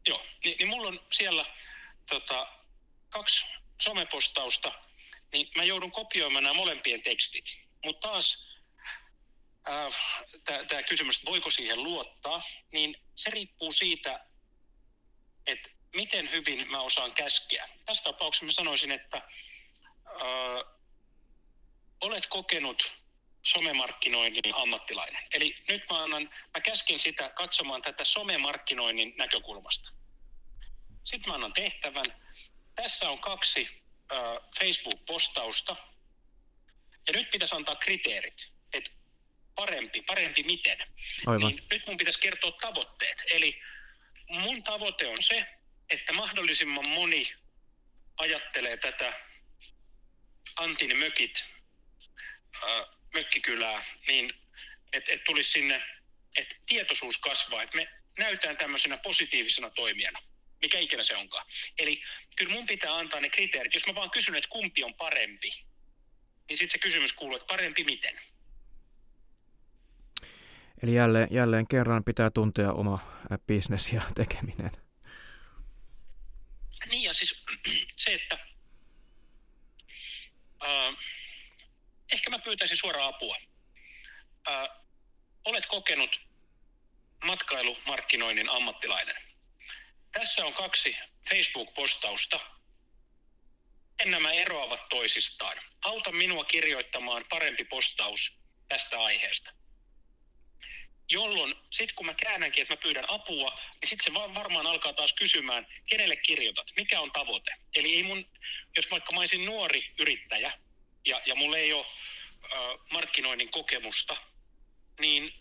[0.09, 1.44] joo, niin, niin mulla on siellä
[2.11, 2.48] tota,
[3.11, 3.44] kaksi
[3.81, 4.72] somepostausta,
[5.33, 7.44] niin mä joudun kopioimaan nämä molempien tekstit.
[7.85, 8.46] Mutta taas
[9.68, 9.94] äh,
[10.68, 14.24] tämä kysymys, että voiko siihen luottaa, niin se riippuu siitä,
[15.46, 17.68] että miten hyvin mä osaan käskeä.
[17.87, 20.78] Tässä tapauksessa mä sanoisin, että äh,
[22.01, 22.99] olet kokenut
[23.43, 25.23] somemarkkinoinnin ammattilainen.
[25.35, 29.91] Eli nyt mä, annan, mä käskin sitä katsomaan tätä somemarkkinoinnin näkökulmasta.
[31.05, 32.05] Sitten mä annan tehtävän.
[32.75, 33.69] Tässä on kaksi
[34.13, 34.19] äh,
[34.59, 35.77] Facebook-postausta.
[37.07, 38.53] Ja nyt pitäisi antaa kriteerit.
[38.73, 38.91] Että
[39.55, 40.79] parempi, parempi miten.
[41.27, 41.49] Aivan.
[41.49, 43.23] Niin nyt mun pitäisi kertoa tavoitteet.
[43.31, 43.61] Eli
[44.29, 45.47] mun tavoite on se,
[45.91, 47.35] että mahdollisimman moni
[48.17, 49.21] ajattelee tätä
[50.57, 51.45] Antin mökit
[53.14, 54.33] mökkikylää, niin
[54.92, 55.83] että et tulisi sinne,
[56.37, 60.18] että tietoisuus kasvaa, että me näytään tämmöisenä positiivisena toimijana,
[60.62, 61.47] mikä ikinä se onkaan.
[61.79, 62.03] Eli
[62.37, 63.75] kyllä mun pitää antaa ne kriteerit.
[63.75, 65.64] Jos mä vaan kysyn, että kumpi on parempi,
[66.49, 68.21] niin sitten se kysymys kuuluu, että parempi miten?
[70.83, 72.99] Eli jälleen, jälleen kerran pitää tuntea oma
[73.47, 74.71] bisnes ja tekeminen.
[76.90, 77.44] Niin ja siis
[78.05, 78.38] se, että
[80.62, 80.94] äh,
[82.12, 83.37] ehkä mä pyytäisin suoraan apua.
[84.47, 84.68] Ää,
[85.44, 86.21] olet kokenut
[87.25, 89.16] matkailumarkkinoinnin ammattilainen.
[90.12, 90.97] Tässä on kaksi
[91.31, 92.40] Facebook-postausta.
[93.99, 95.61] En nämä eroavat toisistaan.
[95.83, 99.51] Auta minua kirjoittamaan parempi postaus tästä aiheesta.
[101.11, 105.12] Jolloin sitten kun mä käännänkin, että mä pyydän apua, niin sitten se varmaan alkaa taas
[105.12, 107.55] kysymään, kenelle kirjoitat, mikä on tavoite.
[107.75, 108.31] Eli ei mun,
[108.77, 110.53] jos vaikka mä olisin nuori yrittäjä,
[111.05, 111.87] ja, ja mulla ei ole
[112.45, 114.17] äh, markkinoinnin kokemusta,
[115.01, 115.33] niin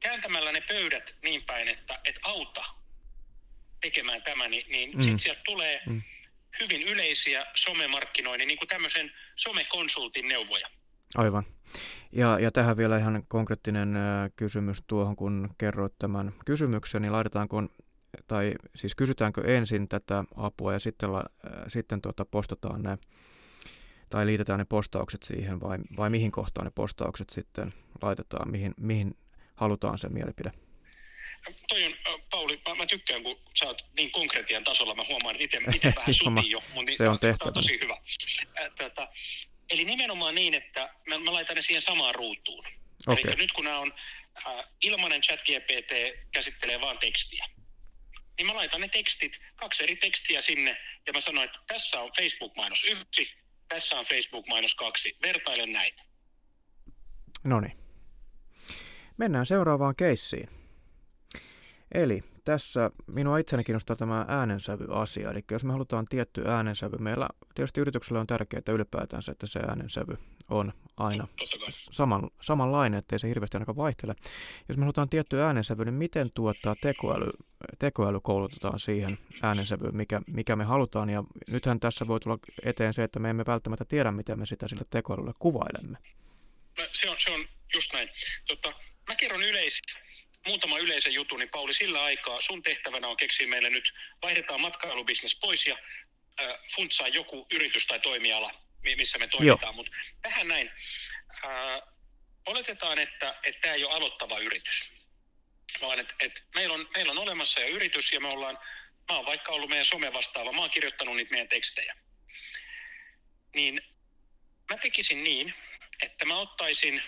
[0.00, 2.64] kääntämällä ne pöydät niin päin, että et auta
[3.80, 5.02] tekemään tämä, niin, niin mm.
[5.02, 6.02] sitten sieltä tulee mm.
[6.60, 10.70] hyvin yleisiä somemarkkinoinnin, niin kuin tämmöisen somekonsultin neuvoja.
[11.16, 11.44] Aivan.
[12.12, 17.62] Ja, ja tähän vielä ihan konkreettinen äh, kysymys tuohon, kun kerroit tämän kysymyksen, niin laitetaanko,
[18.26, 21.22] tai siis kysytäänkö ensin tätä apua ja sitten, äh,
[21.68, 22.98] sitten tuota, postataan ne
[24.10, 29.16] tai liitetään ne postaukset siihen vai, vai mihin kohtaan ne postaukset sitten laitetaan, mihin, mihin
[29.54, 30.52] halutaan se mielipide?
[31.68, 31.94] Toi on,
[32.30, 36.14] Pauli, mä, mä tykkään, kun sä oot niin konkretian tasolla, mä huomaan, että itse vähän
[36.14, 36.62] sutin jo.
[36.74, 37.48] Mun, se on tehtävä.
[37.48, 38.00] on tosi hyvä.
[38.60, 39.08] Äh, tota,
[39.70, 42.66] eli nimenomaan niin, että mä, mä laitan ne siihen samaan ruutuun.
[43.06, 43.24] Okay.
[43.24, 43.92] Eli nyt kun nämä on
[44.46, 45.92] äh, ilmainen chat GPT
[46.32, 47.46] käsittelee vain tekstiä,
[48.38, 52.10] niin mä laitan ne tekstit, kaksi eri tekstiä sinne, ja mä sanon, että tässä on
[52.16, 53.32] Facebook-mainos yksi,
[53.70, 55.16] tässä on Facebook-mainos kaksi.
[55.22, 56.02] Vertailen näitä.
[57.44, 57.76] No niin.
[59.16, 60.48] Mennään seuraavaan keissiin.
[61.94, 65.30] Eli tässä minua itseni kiinnostaa tämä äänensävy-asia.
[65.30, 68.62] Eli jos me halutaan tietty äänensävy, meillä tietysti yrityksellä on tärkeää
[69.20, 70.18] se, että se äänensävy
[70.50, 71.28] on aina
[71.90, 74.14] saman, samanlainen, ettei se hirveästi ainakaan vaihtele.
[74.68, 77.30] Jos me halutaan tietty äänensävy, niin miten tuottaa tekoäly,
[77.78, 81.10] tekoäly koulutetaan siihen äänensävyyn, mikä, mikä me halutaan.
[81.10, 84.68] Ja nythän tässä voi tulla eteen se, että me emme välttämättä tiedä, miten me sitä
[84.68, 85.98] sille tekoälylle kuvailemme.
[86.78, 87.40] No, se, on, se on
[87.74, 88.08] just näin.
[88.48, 88.72] Tota,
[89.08, 90.09] mä kerron yleisesti
[90.46, 95.34] muutama yleisen jutun, niin Pauli, sillä aikaa sun tehtävänä on keksiä meille nyt, vaihdetaan matkailubisnes
[95.40, 95.76] pois ja
[96.40, 98.52] äh, funtsaa joku yritys tai toimiala,
[98.96, 99.74] missä me toimitaan.
[99.74, 100.70] Mutta tähän näin,
[101.44, 101.82] äh,
[102.46, 104.90] oletetaan, että tämä ei ole aloittava yritys,
[105.80, 108.58] vaan että et meillä, on, meillä on olemassa jo yritys ja me ollaan,
[109.08, 111.96] mä oon vaikka ollut meidän some vastaava, mä oon kirjoittanut niitä meidän tekstejä.
[113.54, 113.80] Niin
[114.70, 115.54] mä tekisin niin,
[116.02, 117.02] että mä ottaisin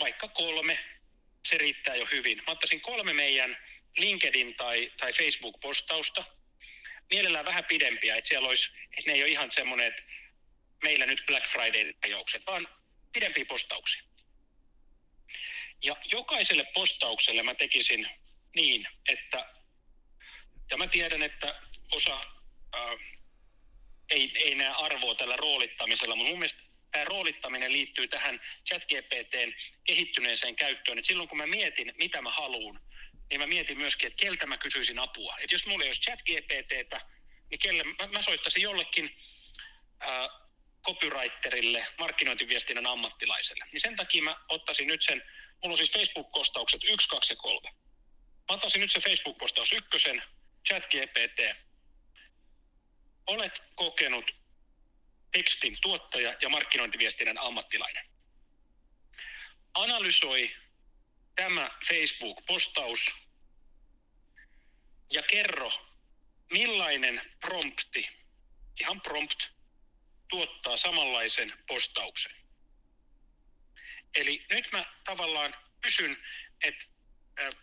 [0.00, 0.78] vaikka kolme,
[1.44, 2.42] se riittää jo hyvin.
[2.46, 3.56] Mä ottaisin kolme meidän
[3.96, 6.24] LinkedIn tai, tai Facebook-postausta,
[7.10, 10.02] mielellään vähän pidempiä, että siellä olisi, että ne ei ole ihan semmoinen, että
[10.82, 12.68] meillä nyt Black Friday-ajaukset, vaan
[13.12, 14.02] pidempiä postauksia.
[15.82, 18.08] Ja jokaiselle postaukselle mä tekisin
[18.56, 19.54] niin, että,
[20.70, 22.26] ja mä tiedän, että osa
[22.72, 22.96] ää,
[24.10, 29.52] ei, ei näe arvoa tällä roolittamisella, mutta mun mielestä tämä roolittaminen liittyy tähän ChatGPTn
[29.84, 30.98] kehittyneeseen käyttöön.
[30.98, 32.80] Et silloin kun mä mietin, mitä mä haluan,
[33.30, 35.36] niin mä mietin myöskin, että keltä mä kysyisin apua.
[35.40, 37.00] Et jos mulla ei olisi ChatGPTtä,
[37.50, 39.16] niin kelle, mä, mä soittaisin jollekin
[40.00, 40.28] ää,
[40.82, 43.64] copywriterille, markkinointiviestinnän ammattilaiselle.
[43.72, 45.22] Niin sen takia mä ottaisin nyt sen,
[45.62, 47.70] mulla on siis Facebook-postaukset 1, 2 ja 3.
[48.48, 50.22] Mä ottaisin nyt se Facebook-postaus ykkösen,
[50.68, 51.40] ChatGPT.
[53.26, 54.30] Olet kokenut
[55.32, 58.06] tekstin tuottaja ja markkinointiviestinnän ammattilainen.
[59.74, 60.56] Analysoi
[61.36, 63.10] tämä Facebook-postaus
[65.12, 65.72] ja kerro,
[66.52, 68.08] millainen prompti,
[68.80, 69.42] ihan prompt,
[70.28, 72.32] tuottaa samanlaisen postauksen.
[74.14, 76.24] Eli nyt mä tavallaan kysyn,
[76.64, 76.84] että
[77.40, 77.54] äh,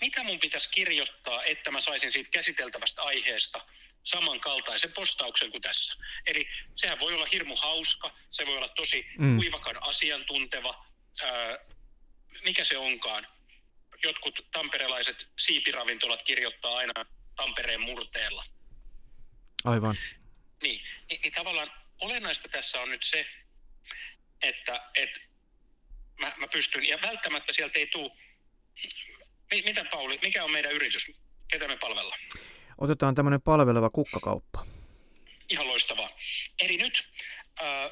[0.00, 3.66] mitä mun pitäisi kirjoittaa, että mä saisin siitä käsiteltävästä aiheesta
[4.04, 5.94] samankaltaisen postauksen kuin tässä.
[6.26, 9.36] Eli sehän voi olla hirmu hauska, se voi olla tosi mm.
[9.36, 10.86] kuivakan asiantunteva,
[11.22, 11.58] ää,
[12.44, 13.26] mikä se onkaan.
[14.04, 16.92] Jotkut tamperelaiset siipiravintolat kirjoittaa aina
[17.36, 18.44] Tampereen murteella.
[19.64, 19.98] Aivan.
[20.62, 23.26] Niin, niin, niin tavallaan olennaista tässä on nyt se,
[24.42, 25.20] että, että
[26.20, 28.10] mä, mä pystyn, ja välttämättä sieltä ei tule,
[29.64, 31.10] mitä Pauli, mikä on meidän yritys,
[31.48, 32.20] ketä me palvellaan?
[32.78, 34.66] Otetaan tämmöinen palveleva kukkakauppa.
[35.48, 36.10] Ihan loistavaa.
[36.58, 37.08] Eli nyt
[37.62, 37.90] äh,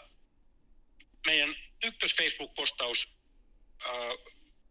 [1.27, 3.09] meidän ykkös Facebook-postaus
[3.87, 3.93] äh,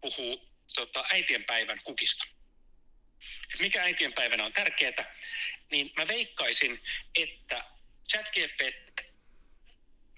[0.01, 2.25] puhuu tota, äitienpäivän kukista.
[3.59, 5.15] mikä äitienpäivänä on tärkeää,
[5.71, 6.83] niin mä veikkaisin,
[7.15, 7.65] että
[8.11, 9.01] ChatGPT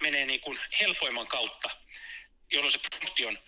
[0.02, 1.70] menee niin kuin helpoimman kautta,
[2.52, 3.38] jolloin se prompti on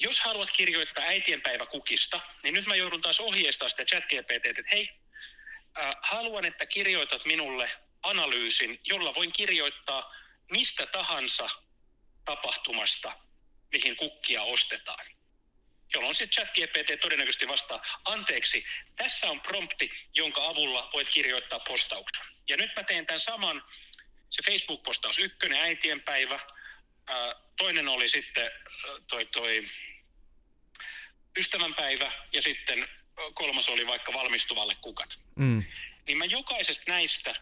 [0.00, 4.90] jos haluat kirjoittaa äitienpäiväkukista, niin nyt mä joudun taas ohjeistaa sitä ChatGPT, että hei,
[6.00, 7.70] haluan, että kirjoitat minulle
[8.02, 10.14] analyysin, jolla voin kirjoittaa
[10.50, 11.50] mistä tahansa
[12.24, 13.16] tapahtumasta,
[13.72, 15.06] mihin kukkia ostetaan.
[15.94, 18.64] Jolloin se ChatGPT todennäköisesti vastaa, anteeksi,
[18.96, 22.24] tässä on prompti, jonka avulla voit kirjoittaa postauksen.
[22.48, 23.62] Ja nyt mä teen tämän saman,
[24.30, 26.40] se Facebook-postaus ykkönen, äitienpäivä,
[27.58, 28.50] toinen oli sitten
[29.06, 29.68] toi, toi
[31.36, 32.88] ystävänpäivä ja sitten
[33.34, 35.18] kolmas oli vaikka valmistuvalle kukat.
[35.36, 35.64] Mm.
[36.06, 37.34] Niin mä jokaisesta näistä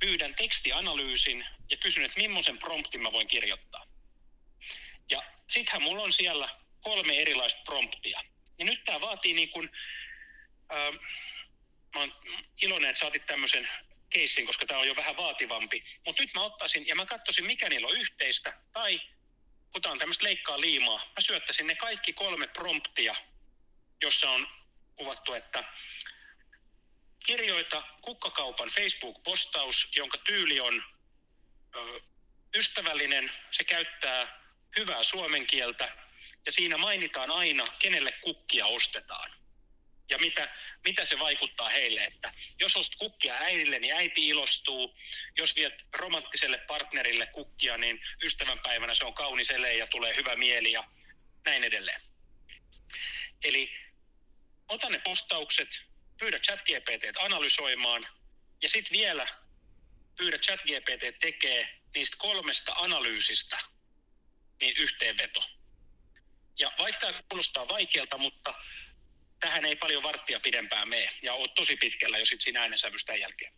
[0.00, 3.86] pyydän tekstianalyysin ja kysyn, että millaisen promptin mä voin kirjoittaa.
[5.10, 6.48] Ja sittenhän mulla on siellä
[6.80, 8.24] kolme erilaista promptia.
[8.58, 9.70] Ja nyt tämä vaatii niin kuin,
[10.72, 11.00] äh,
[11.94, 12.14] mä oon
[12.62, 13.68] iloinen, että saatit tämmöisen
[14.10, 15.84] keissin, koska tämä on jo vähän vaativampi.
[16.06, 18.60] Mutta nyt mä ottaisin ja mä katsoisin, mikä niillä on yhteistä.
[18.72, 19.00] Tai
[19.72, 23.16] kun tämä on tämmöistä leikkaa liimaa, mä syöttäisin ne kaikki kolme promptia,
[24.02, 24.48] jossa on
[25.00, 25.64] kuvattu, että
[27.26, 30.84] kirjoita kukkakaupan Facebook-postaus, jonka tyyli on
[31.76, 32.00] ö,
[32.56, 34.40] ystävällinen, se käyttää
[34.78, 35.96] hyvää suomen kieltä
[36.46, 39.30] ja siinä mainitaan aina, kenelle kukkia ostetaan
[40.10, 40.48] ja mitä,
[40.84, 42.04] mitä se vaikuttaa heille.
[42.04, 44.96] Että jos ostat kukkia äidille, niin äiti ilostuu.
[45.38, 50.72] Jos viet romanttiselle partnerille kukkia, niin ystävänpäivänä se on kaunis ele ja tulee hyvä mieli
[50.72, 50.84] ja
[51.44, 52.00] näin edelleen.
[53.44, 53.72] Eli
[54.70, 55.68] ota ne postaukset,
[56.18, 58.06] pyydä ChatGPT analysoimaan
[58.62, 59.26] ja sitten vielä
[60.16, 63.58] pyydä ChatGPT tekee niistä kolmesta analyysistä
[64.60, 65.42] niin yhteenveto.
[66.58, 68.54] Ja vaikka tämä kuulostaa vaikealta, mutta
[69.40, 73.52] tähän ei paljon varttia pidempään mene ja oot tosi pitkällä jo sit siinä äänensävystä jälkeen.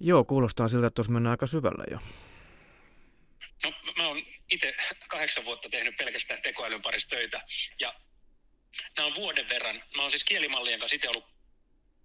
[0.00, 1.98] Joo, kuulostaa siltä, että tuossa mennään aika syvällä jo.
[3.64, 4.76] No, mä oon itse
[5.08, 7.42] kahdeksan vuotta tehnyt pelkästään tekoälyn parissa töitä
[7.80, 7.94] ja
[8.96, 9.82] nämä on vuoden verran.
[9.96, 11.36] Mä oon siis kielimallien kanssa itse ollut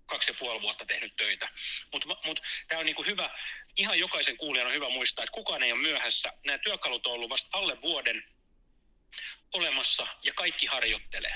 [0.06, 1.50] kaksi ja puoli vuotta tehnyt töitä.
[1.92, 3.30] Mutta mut, tämä on niinku hyvä,
[3.78, 6.34] ihan jokaisen kuulijan on hyvä muistaa, että kukaan ei ole myöhässä.
[6.46, 8.24] Nämä työkalut on ollut vasta alle vuoden
[9.54, 11.36] olemassa ja kaikki harjoittelee.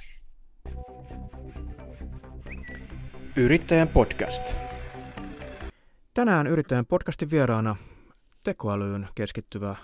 [3.35, 4.43] Yrittäjän podcast.
[6.13, 7.75] Tänään Yrittäjän podcastin vieraana
[8.43, 9.75] tekoälyyn keskittyvä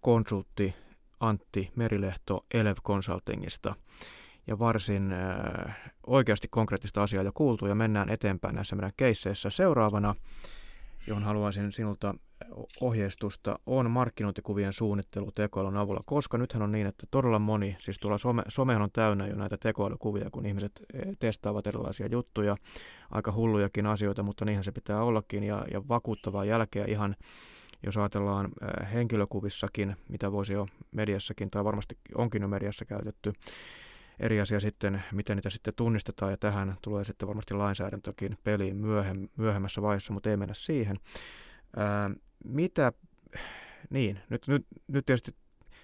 [0.00, 0.74] konsultti
[1.20, 3.74] Antti Merilehto Elev Consultingista.
[4.46, 5.76] Ja varsin äh,
[6.06, 9.50] oikeasti konkreettista asiaa jo kuultu ja mennään eteenpäin näissä meidän keisseissä.
[9.50, 10.14] Seuraavana,
[11.06, 12.14] johon haluaisin sinulta
[12.80, 18.18] ohjeistusta on markkinointikuvien suunnittelu tekoälyn avulla, koska nythän on niin, että todella moni, siis tuolla
[18.18, 22.56] some, somehan on täynnä jo näitä tekoälykuvia, kun ihmiset e, testaavat erilaisia juttuja,
[23.10, 27.16] aika hullujakin asioita, mutta niinhän se pitää ollakin ja, ja vakuuttavaa jälkeä ihan
[27.86, 28.48] jos ajatellaan
[28.92, 33.32] henkilökuvissakin, mitä voisi jo mediassakin tai varmasti onkin jo mediassa käytetty,
[34.20, 39.28] eri asia sitten, miten niitä sitten tunnistetaan, ja tähän tulee sitten varmasti lainsäädäntökin peliin myöhem,
[39.36, 41.00] myöhemmässä vaiheessa, mutta ei mennä siihen.
[41.76, 42.10] Ää,
[42.44, 42.92] mitä,
[43.90, 45.34] niin, nyt, nyt, nyt tietysti,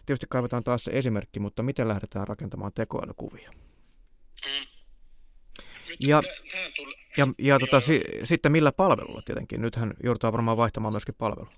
[0.07, 3.51] tietysti kaivataan taas se esimerkki, mutta miten lähdetään rakentamaan tekoälykuvia?
[4.47, 4.67] Mm.
[6.01, 6.23] Ja,
[7.17, 9.61] ja, ja tota, si, sitten millä palvelulla tietenkin?
[9.61, 11.53] Nythän joudutaan varmaan vaihtamaan myöskin palvelua.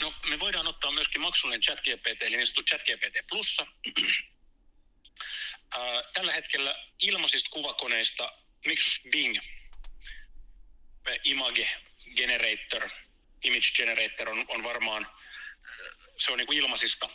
[0.00, 3.66] No, me voidaan ottaa myöskin maksullinen ChatGPT, eli niin sanottu ChatGPT Plussa.
[6.14, 8.32] Tällä hetkellä ilmaisista kuvakoneista
[8.66, 9.38] Microsoft Bing
[11.24, 11.68] Image
[12.16, 12.90] Generator,
[13.44, 15.06] Image Generator on, on varmaan,
[16.18, 17.10] se on niin kuin ilmaisista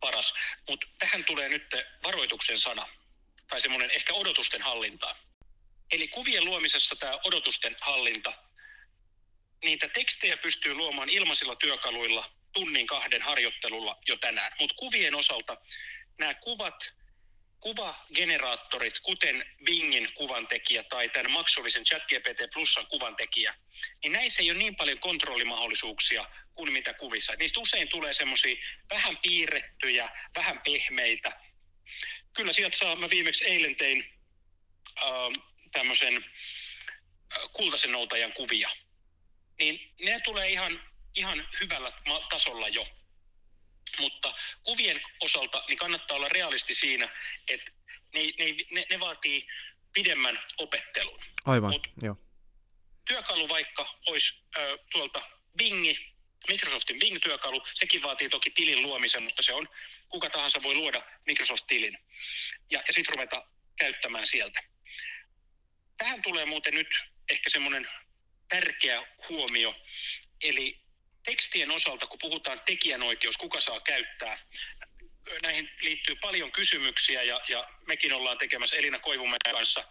[0.00, 0.34] paras.
[0.68, 1.66] Mutta tähän tulee nyt
[2.02, 2.88] varoituksen sana,
[3.48, 5.16] tai semmoinen ehkä odotusten hallinta.
[5.90, 8.32] Eli kuvien luomisessa tämä odotusten hallinta,
[9.64, 14.52] niitä tekstejä pystyy luomaan ilmaisilla työkaluilla tunnin kahden harjoittelulla jo tänään.
[14.60, 15.56] Mutta kuvien osalta
[16.18, 16.92] nämä kuvat,
[17.60, 23.54] kuvageneraattorit, kuten Bingin kuvantekijä tai tämän maksullisen ChatGPT Plusan kuvantekijä,
[24.02, 27.32] niin näissä ei ole niin paljon kontrollimahdollisuuksia kuin mitä kuvissa.
[27.38, 28.56] Niistä usein tulee semmoisia
[28.90, 31.40] vähän piirrettyjä, vähän pehmeitä.
[32.32, 34.04] Kyllä sieltä saa, mä viimeksi eilen tein
[35.02, 35.42] äh,
[35.72, 36.24] tämmöisen
[37.52, 38.70] kultaisen noutajan kuvia.
[39.58, 40.82] Niin ne tulee ihan,
[41.14, 41.92] ihan hyvällä
[42.30, 42.86] tasolla jo.
[43.98, 47.08] Mutta kuvien osalta niin kannattaa olla realisti siinä,
[47.48, 47.70] että
[48.14, 49.46] ne, ne, ne, ne vaatii
[49.92, 51.20] pidemmän opettelun.
[51.44, 52.16] Aivan, Mut joo.
[53.08, 55.22] Työkalu vaikka olisi äh, tuolta
[55.58, 56.14] Bingi,
[56.48, 59.68] Microsoftin Bing-työkalu, sekin vaatii toki tilin luomisen, mutta se on,
[60.08, 61.98] kuka tahansa voi luoda Microsoft-tilin
[62.70, 63.46] ja, ja sitten ruveta
[63.78, 64.62] käyttämään sieltä.
[65.96, 66.88] Tähän tulee muuten nyt
[67.30, 67.88] ehkä semmoinen
[68.48, 69.74] tärkeä huomio,
[70.40, 70.83] eli
[71.24, 74.38] tekstien osalta, kun puhutaan tekijänoikeus, kuka saa käyttää,
[75.42, 79.84] näihin liittyy paljon kysymyksiä ja, ja mekin ollaan tekemässä Elina Koivumäen kanssa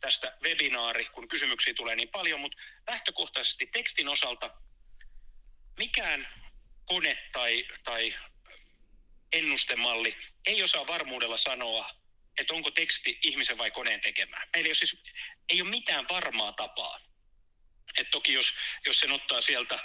[0.00, 4.50] tästä webinaari, kun kysymyksiä tulee niin paljon, mutta lähtökohtaisesti tekstin osalta
[5.78, 6.28] mikään
[6.84, 8.14] kone tai, tai
[9.32, 10.16] ennustemalli
[10.46, 11.90] ei osaa varmuudella sanoa,
[12.38, 14.46] että onko teksti ihmisen vai koneen tekemää.
[14.52, 14.96] Meillä ei ole, siis,
[15.48, 17.00] ei ole mitään varmaa tapaa.
[17.98, 18.54] Et toki jos,
[18.86, 19.84] jos sen ottaa sieltä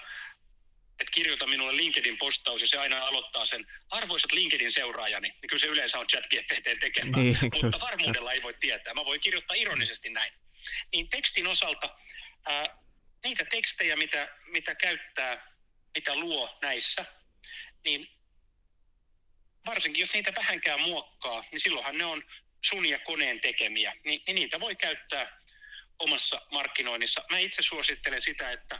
[0.99, 5.99] että kirjoita minulle LinkedIn-postaus ja se aina aloittaa sen arvoisat LinkedIn-seuraajani, niin kyllä se yleensä
[5.99, 6.23] on chat
[6.79, 8.93] tekemä, niin, mutta varmuudella ei voi tietää.
[8.93, 10.33] Mä voin kirjoittaa ironisesti näin.
[10.91, 11.97] Niin tekstin osalta
[12.45, 12.63] ää,
[13.23, 15.51] niitä tekstejä, mitä, mitä käyttää,
[15.95, 17.05] mitä luo näissä,
[17.85, 18.09] niin
[19.65, 22.23] varsinkin jos niitä vähänkään muokkaa, niin silloinhan ne on
[22.61, 25.41] sun ja koneen tekemiä, niin, niin niitä voi käyttää
[25.99, 27.23] omassa markkinoinnissa.
[27.29, 28.79] Mä itse suosittelen sitä, että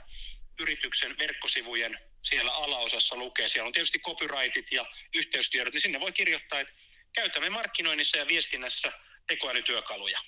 [0.60, 3.48] yrityksen verkkosivujen siellä alaosassa lukee.
[3.48, 6.74] Siellä on tietysti copyrightit ja yhteystiedot, niin sinne voi kirjoittaa, että
[7.12, 8.92] käytämme markkinoinnissa ja viestinnässä
[9.26, 10.20] tekoälytyökaluja.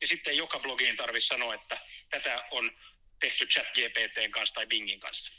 [0.00, 1.80] Ja sitten joka blogiin tarvitsisi sanoa, että
[2.10, 2.70] tätä on
[3.20, 5.32] tehty chat GPTn kanssa tai Bingin kanssa.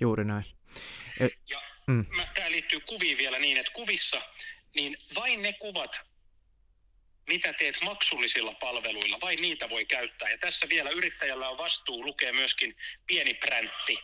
[0.00, 0.44] Juuri näin.
[1.20, 2.06] Et, ja mm.
[2.34, 4.22] tämä liittyy kuviin vielä niin, että kuvissa
[4.74, 5.96] niin vain ne kuvat,
[7.26, 10.30] mitä teet maksullisilla palveluilla, vai niitä voi käyttää.
[10.30, 13.98] Ja tässä vielä yrittäjällä on vastuu lukea myöskin pieni präntti,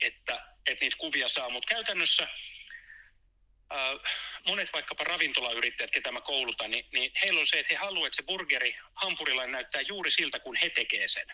[0.00, 1.50] että, että niitä kuvia saa.
[1.50, 4.12] Mutta käytännössä äh,
[4.46, 8.16] monet vaikkapa ravintolayrittäjät, ketä mä koulutan, niin, niin heillä on se, että he haluavat, että
[8.16, 11.26] se burgeri hampurilla näyttää juuri siltä, kun he tekee sen.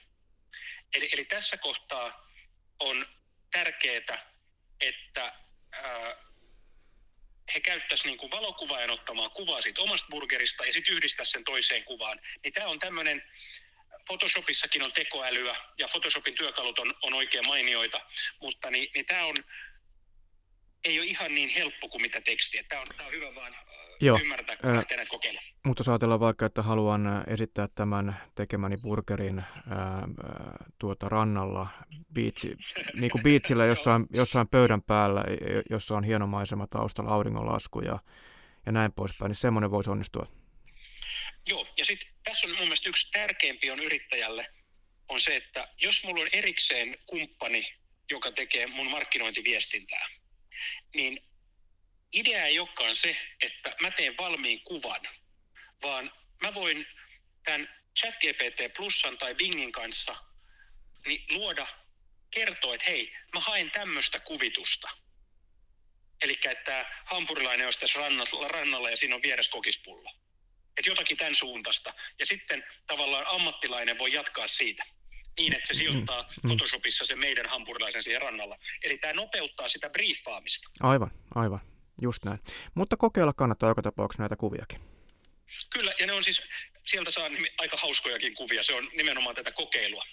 [0.94, 2.30] Eli, eli tässä kohtaa
[2.80, 3.06] on
[3.52, 4.30] tärkeää,
[4.80, 5.24] että
[5.74, 6.25] äh,
[7.54, 11.84] he käyttäisivät niin kuin valokuvaajan ottamaan kuvaa siitä omasta burgerista ja sitten yhdistää sen toiseen
[11.84, 12.20] kuvaan.
[12.44, 13.22] Niin tämä on tämmöinen,
[14.06, 18.00] Photoshopissakin on tekoälyä ja Photoshopin työkalut on, on oikein mainioita,
[18.40, 19.36] mutta niin, niin tämä on,
[20.84, 22.62] ei ole ihan niin helppo kuin mitä tekstiä.
[22.68, 23.54] Tämä on, tämä on hyvä vaan
[24.00, 24.18] Joo.
[24.22, 25.40] ymmärtää, kun lähtee kokeilla.
[25.64, 30.08] Mutta jos ajatellaan vaikka, että haluan esittää tämän tekemäni burgerin ää,
[30.78, 31.68] tuota rannalla,
[32.12, 32.56] biitsi,
[33.00, 35.24] niin kuin biitsillä jossain, jossain pöydän päällä,
[35.70, 37.98] jossa on hieno maisema taustalla, auringonlasku ja,
[38.66, 40.26] ja näin poispäin, niin semmoinen voisi onnistua.
[41.48, 44.46] Joo, ja sitten tässä on mun mielestä yksi tärkeimpi on yrittäjälle,
[45.08, 47.74] on se, että jos mulla on erikseen kumppani,
[48.10, 50.08] joka tekee mun markkinointiviestintää,
[50.94, 51.26] niin
[52.12, 55.08] idea ei olekaan se, että mä teen valmiin kuvan,
[55.82, 56.86] vaan mä voin
[57.44, 60.16] tämän ChatGPT Plusan tai Bingin kanssa
[61.06, 61.66] niin luoda
[62.30, 64.88] kertoo, että hei, mä haen tämmöistä kuvitusta.
[66.22, 70.10] Eli että hampurilainen olisi tässä rannalla, rannalla ja siinä on vieressä kokispullo.
[70.78, 71.94] Että jotakin tämän suuntaista.
[72.18, 74.86] Ja sitten tavallaan ammattilainen voi jatkaa siitä
[75.36, 78.58] niin, että se mm, sijoittaa mm, Photoshopissa se meidän hampurilaisen siihen rannalla.
[78.82, 80.70] Eli tämä nopeuttaa sitä briefaamista.
[80.80, 81.60] Aivan, aivan.
[82.02, 82.38] Just näin.
[82.74, 84.80] Mutta kokeilla kannattaa joka tapauksessa näitä kuviakin.
[85.70, 86.42] Kyllä, ja ne on siis,
[86.86, 87.28] sieltä saa
[87.58, 88.62] aika hauskojakin kuvia.
[88.62, 90.04] Se on nimenomaan tätä kokeilua.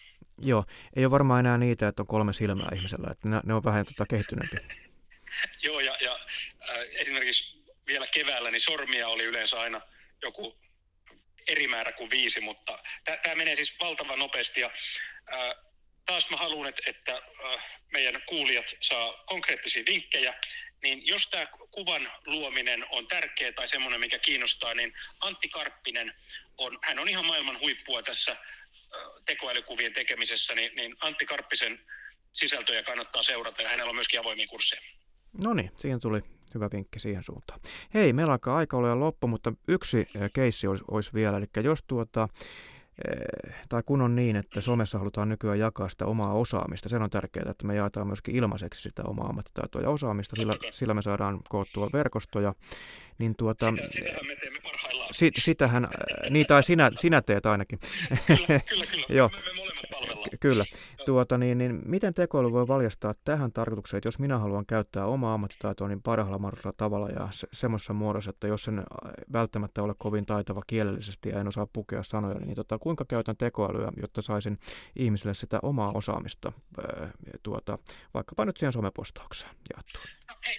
[0.41, 0.65] Joo,
[0.95, 3.86] ei ole varmaan enää niitä, että on kolme silmää ihmisellä, että ne, ne on vähän
[3.86, 4.59] tota kehittyneempiä.
[5.65, 9.82] Joo, ja, ja äh, esimerkiksi vielä keväällä niin sormia oli yleensä aina
[10.21, 10.57] joku
[11.47, 12.79] eri määrä kuin viisi, mutta
[13.23, 14.71] tämä menee siis valtavan nopeasti ja
[15.33, 15.55] äh,
[16.05, 20.33] taas mä haluan, että, että äh, meidän kuulijat saa konkreettisia vinkkejä,
[20.83, 26.13] niin jos tämä kuvan luominen on tärkeä tai semmoinen, mikä kiinnostaa, niin Antti Karppinen
[26.57, 28.37] on, hän on ihan maailman huippua tässä äh,
[29.25, 31.79] tekoälykuvien tekemisessä, niin, niin Antti Karppisen
[32.33, 34.81] sisältöjä kannattaa seurata ja hänellä on myöskin avoimia kursseja.
[35.43, 36.21] No niin, siihen tuli
[36.55, 37.59] hyvä vinkki siihen suuntaan.
[37.93, 42.27] Hei, meillä alkaa aika olla loppu, mutta yksi keissi olisi, olisi vielä, eli jos tuota,
[43.69, 47.51] tai kun on niin, että somessa halutaan nykyään jakaa sitä omaa osaamista, sen on tärkeää,
[47.51, 51.89] että me jaetaan myöskin ilmaiseksi sitä omaa ammattitaitoa ja osaamista, sillä, sillä me saadaan koottua
[51.93, 52.53] verkostoja.
[53.18, 55.14] Niin tuota, Sitä, sitähän me teemme parhaillaan.
[55.14, 55.88] Sit, sitähän,
[56.30, 57.80] niin tai sinä, sinä teet ainakin.
[58.28, 59.05] Kyllä, kyllä, kyllä.
[59.09, 59.30] Joo.
[59.30, 60.30] Me, me molemmat palvellaan.
[60.39, 60.66] Kyllä.
[61.05, 65.34] Tuota, niin, niin, miten tekoäly voi valjastaa tähän tarkoitukseen, että jos minä haluan käyttää omaa
[65.34, 68.84] ammattitaitoa niin parhaalla mahdollisella tavalla ja se, semmoisessa muodossa, että jos en
[69.34, 73.91] välttämättä ole kovin taitava kielellisesti ja en osaa pukea sanoja, niin tota, kuinka käytän tekoälyä,
[74.01, 74.59] jotta saisin
[74.95, 77.09] ihmisille sitä omaa osaamista ää,
[77.43, 77.78] tuota,
[78.14, 80.01] vaikkapa nyt siihen somepostaukseen jaettua?
[80.28, 80.57] No, hei,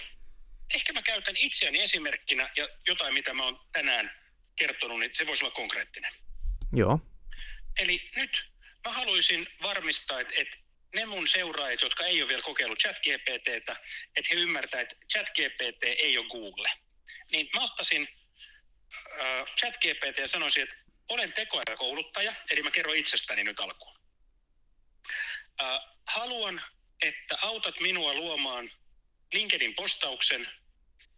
[0.75, 4.25] ehkä mä käytän itseäni esimerkkinä ja jotain, mitä mä oon tänään
[4.57, 6.15] kertonut, niin se voisi olla konkreettinen.
[6.73, 7.01] Joo.
[7.79, 8.45] Eli nyt
[8.85, 10.57] mä haluaisin varmistaa, että, että
[10.95, 13.77] ne mun seuraajat, jotka ei ole vielä kokeillut ChatGPTtä,
[14.17, 16.71] että he ymmärtää, että ChatGPT ei ole Google.
[17.33, 18.09] Niin mä ottaisin
[19.21, 20.77] äh, ChatGPT ja sanoisin, että
[21.09, 23.97] olen tekoälykouluttaja, eli mä kerron itsestäni nyt alkuun.
[25.62, 26.62] Äh, haluan,
[27.03, 28.71] että autat minua luomaan
[29.35, 30.49] LinkedIn postauksen,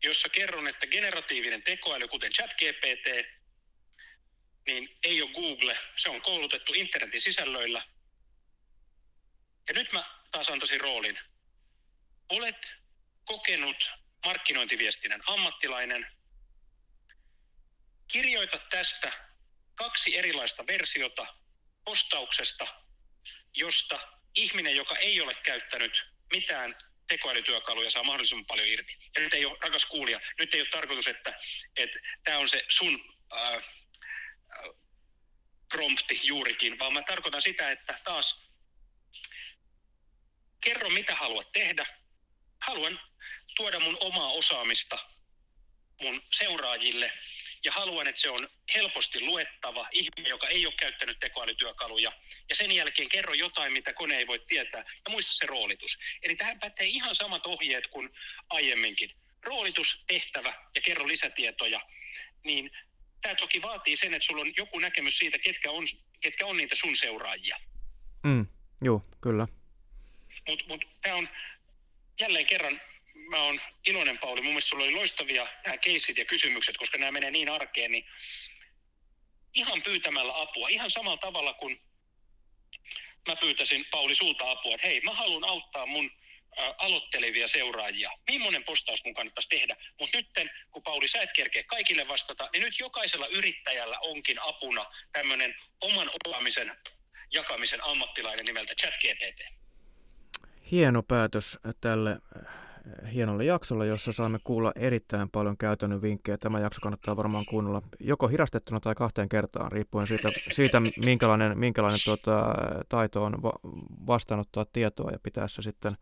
[0.04, 3.06] jossa kerron, että generatiivinen tekoäly, kuten ChatGPT,
[4.66, 7.82] niin ei ole Google, se on koulutettu internetin sisällöillä.
[9.68, 11.18] Ja nyt mä taas antaisin roolin.
[12.28, 12.66] Olet
[13.24, 13.90] kokenut
[14.24, 16.06] markkinointiviestinnän ammattilainen.
[18.08, 19.12] Kirjoita tästä
[19.74, 21.26] kaksi erilaista versiota
[21.84, 22.66] postauksesta,
[23.54, 26.76] josta ihminen, joka ei ole käyttänyt mitään
[27.08, 28.96] tekoälytyökaluja, saa mahdollisimman paljon irti.
[29.16, 31.40] Ja nyt ei ole, rakas kuulija, nyt ei ole tarkoitus, että,
[32.24, 33.64] tämä on se sun äh,
[35.68, 38.46] prompti juurikin, vaan mä tarkoitan sitä, että taas
[40.60, 41.86] kerro mitä haluat tehdä.
[42.60, 43.00] Haluan
[43.56, 44.98] tuoda mun omaa osaamista
[46.02, 47.12] mun seuraajille
[47.64, 52.12] ja haluan, että se on helposti luettava ihminen, joka ei ole käyttänyt tekoälytyökaluja.
[52.48, 55.98] Ja sen jälkeen kerro jotain, mitä kone ei voi tietää ja muista se roolitus.
[56.22, 58.10] Eli tähän pätee ihan samat ohjeet kuin
[58.50, 59.10] aiemminkin.
[59.42, 61.80] Roolitus, tehtävä ja kerro lisätietoja.
[62.44, 62.70] Niin
[63.22, 65.84] tämä toki vaatii sen, että sulla on joku näkemys siitä, ketkä on,
[66.20, 67.56] ketkä on niitä sun seuraajia.
[68.24, 68.46] Mm,
[68.82, 69.48] joo, kyllä.
[70.48, 71.28] Mutta mut, tämä on
[72.20, 72.80] jälleen kerran,
[73.14, 77.12] mä oon iloinen Pauli, mun mielestä sulla oli loistavia nämä keisit ja kysymykset, koska nämä
[77.12, 78.06] menee niin arkeen, niin
[79.54, 81.80] ihan pyytämällä apua, ihan samalla tavalla kuin
[83.26, 86.10] mä pyytäisin Pauli sulta apua, että hei, mä haluan auttaa mun
[86.78, 88.10] aloittelevia seuraajia.
[88.30, 89.76] Millainen postaus mun kannattaisi tehdä?
[90.00, 90.30] Mutta nyt,
[90.70, 96.10] kun Pauli, sä et kerkeä kaikille vastata, niin nyt jokaisella yrittäjällä onkin apuna tämmöinen oman
[96.24, 96.76] osaamisen
[97.32, 99.40] jakamisen ammattilainen nimeltä ChatGPT.
[100.70, 102.16] Hieno päätös tälle
[103.12, 106.38] hienolle jaksolle, jossa saamme kuulla erittäin paljon käytännön vinkkejä.
[106.38, 112.00] Tämä jakso kannattaa varmaan kuunnella joko hirastettuna tai kahteen kertaan, riippuen siitä, siitä minkälainen, minkälainen
[112.04, 112.54] tuota,
[112.88, 113.34] taito on
[114.06, 115.96] vastaanottaa tietoa ja pitää se sitten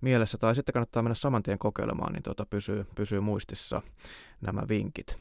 [0.00, 3.82] mielessä, tai sitten kannattaa mennä saman tien kokeilemaan, niin tuota, pysyy, pysyy muistissa
[4.40, 5.18] nämä vinkit.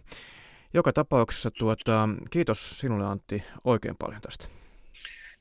[0.73, 4.45] Joka tapauksessa tuota, kiitos sinulle Antti oikein paljon tästä.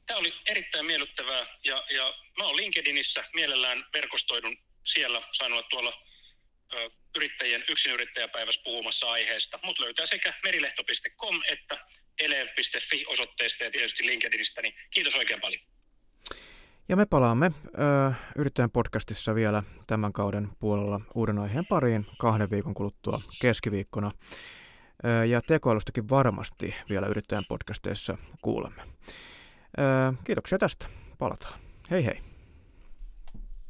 [0.07, 6.03] Tämä oli erittäin miellyttävää ja, ja mä olen LinkedInissä mielellään verkostoidun siellä, sain olla tuolla
[6.75, 9.59] ö, yrittäjien yksinyrittäjäpäivässä puhumassa aiheesta.
[9.63, 11.79] Mut löytää sekä merilehto.com että
[12.21, 15.63] ele.fi osoitteesta ja tietysti LinkedInistä, niin kiitos oikein paljon.
[16.89, 22.75] Ja me palaamme ö, Yrittäjän podcastissa vielä tämän kauden puolella uuden aiheen pariin kahden viikon
[22.75, 24.11] kuluttua keskiviikkona.
[25.05, 28.83] Ö, ja tekoälystäkin varmasti vielä Yrittäjän podcasteissa kuulemme.
[28.83, 30.87] Ö, kiitoksia tästä.
[31.19, 31.61] Palataan.
[31.91, 32.30] Hei hei.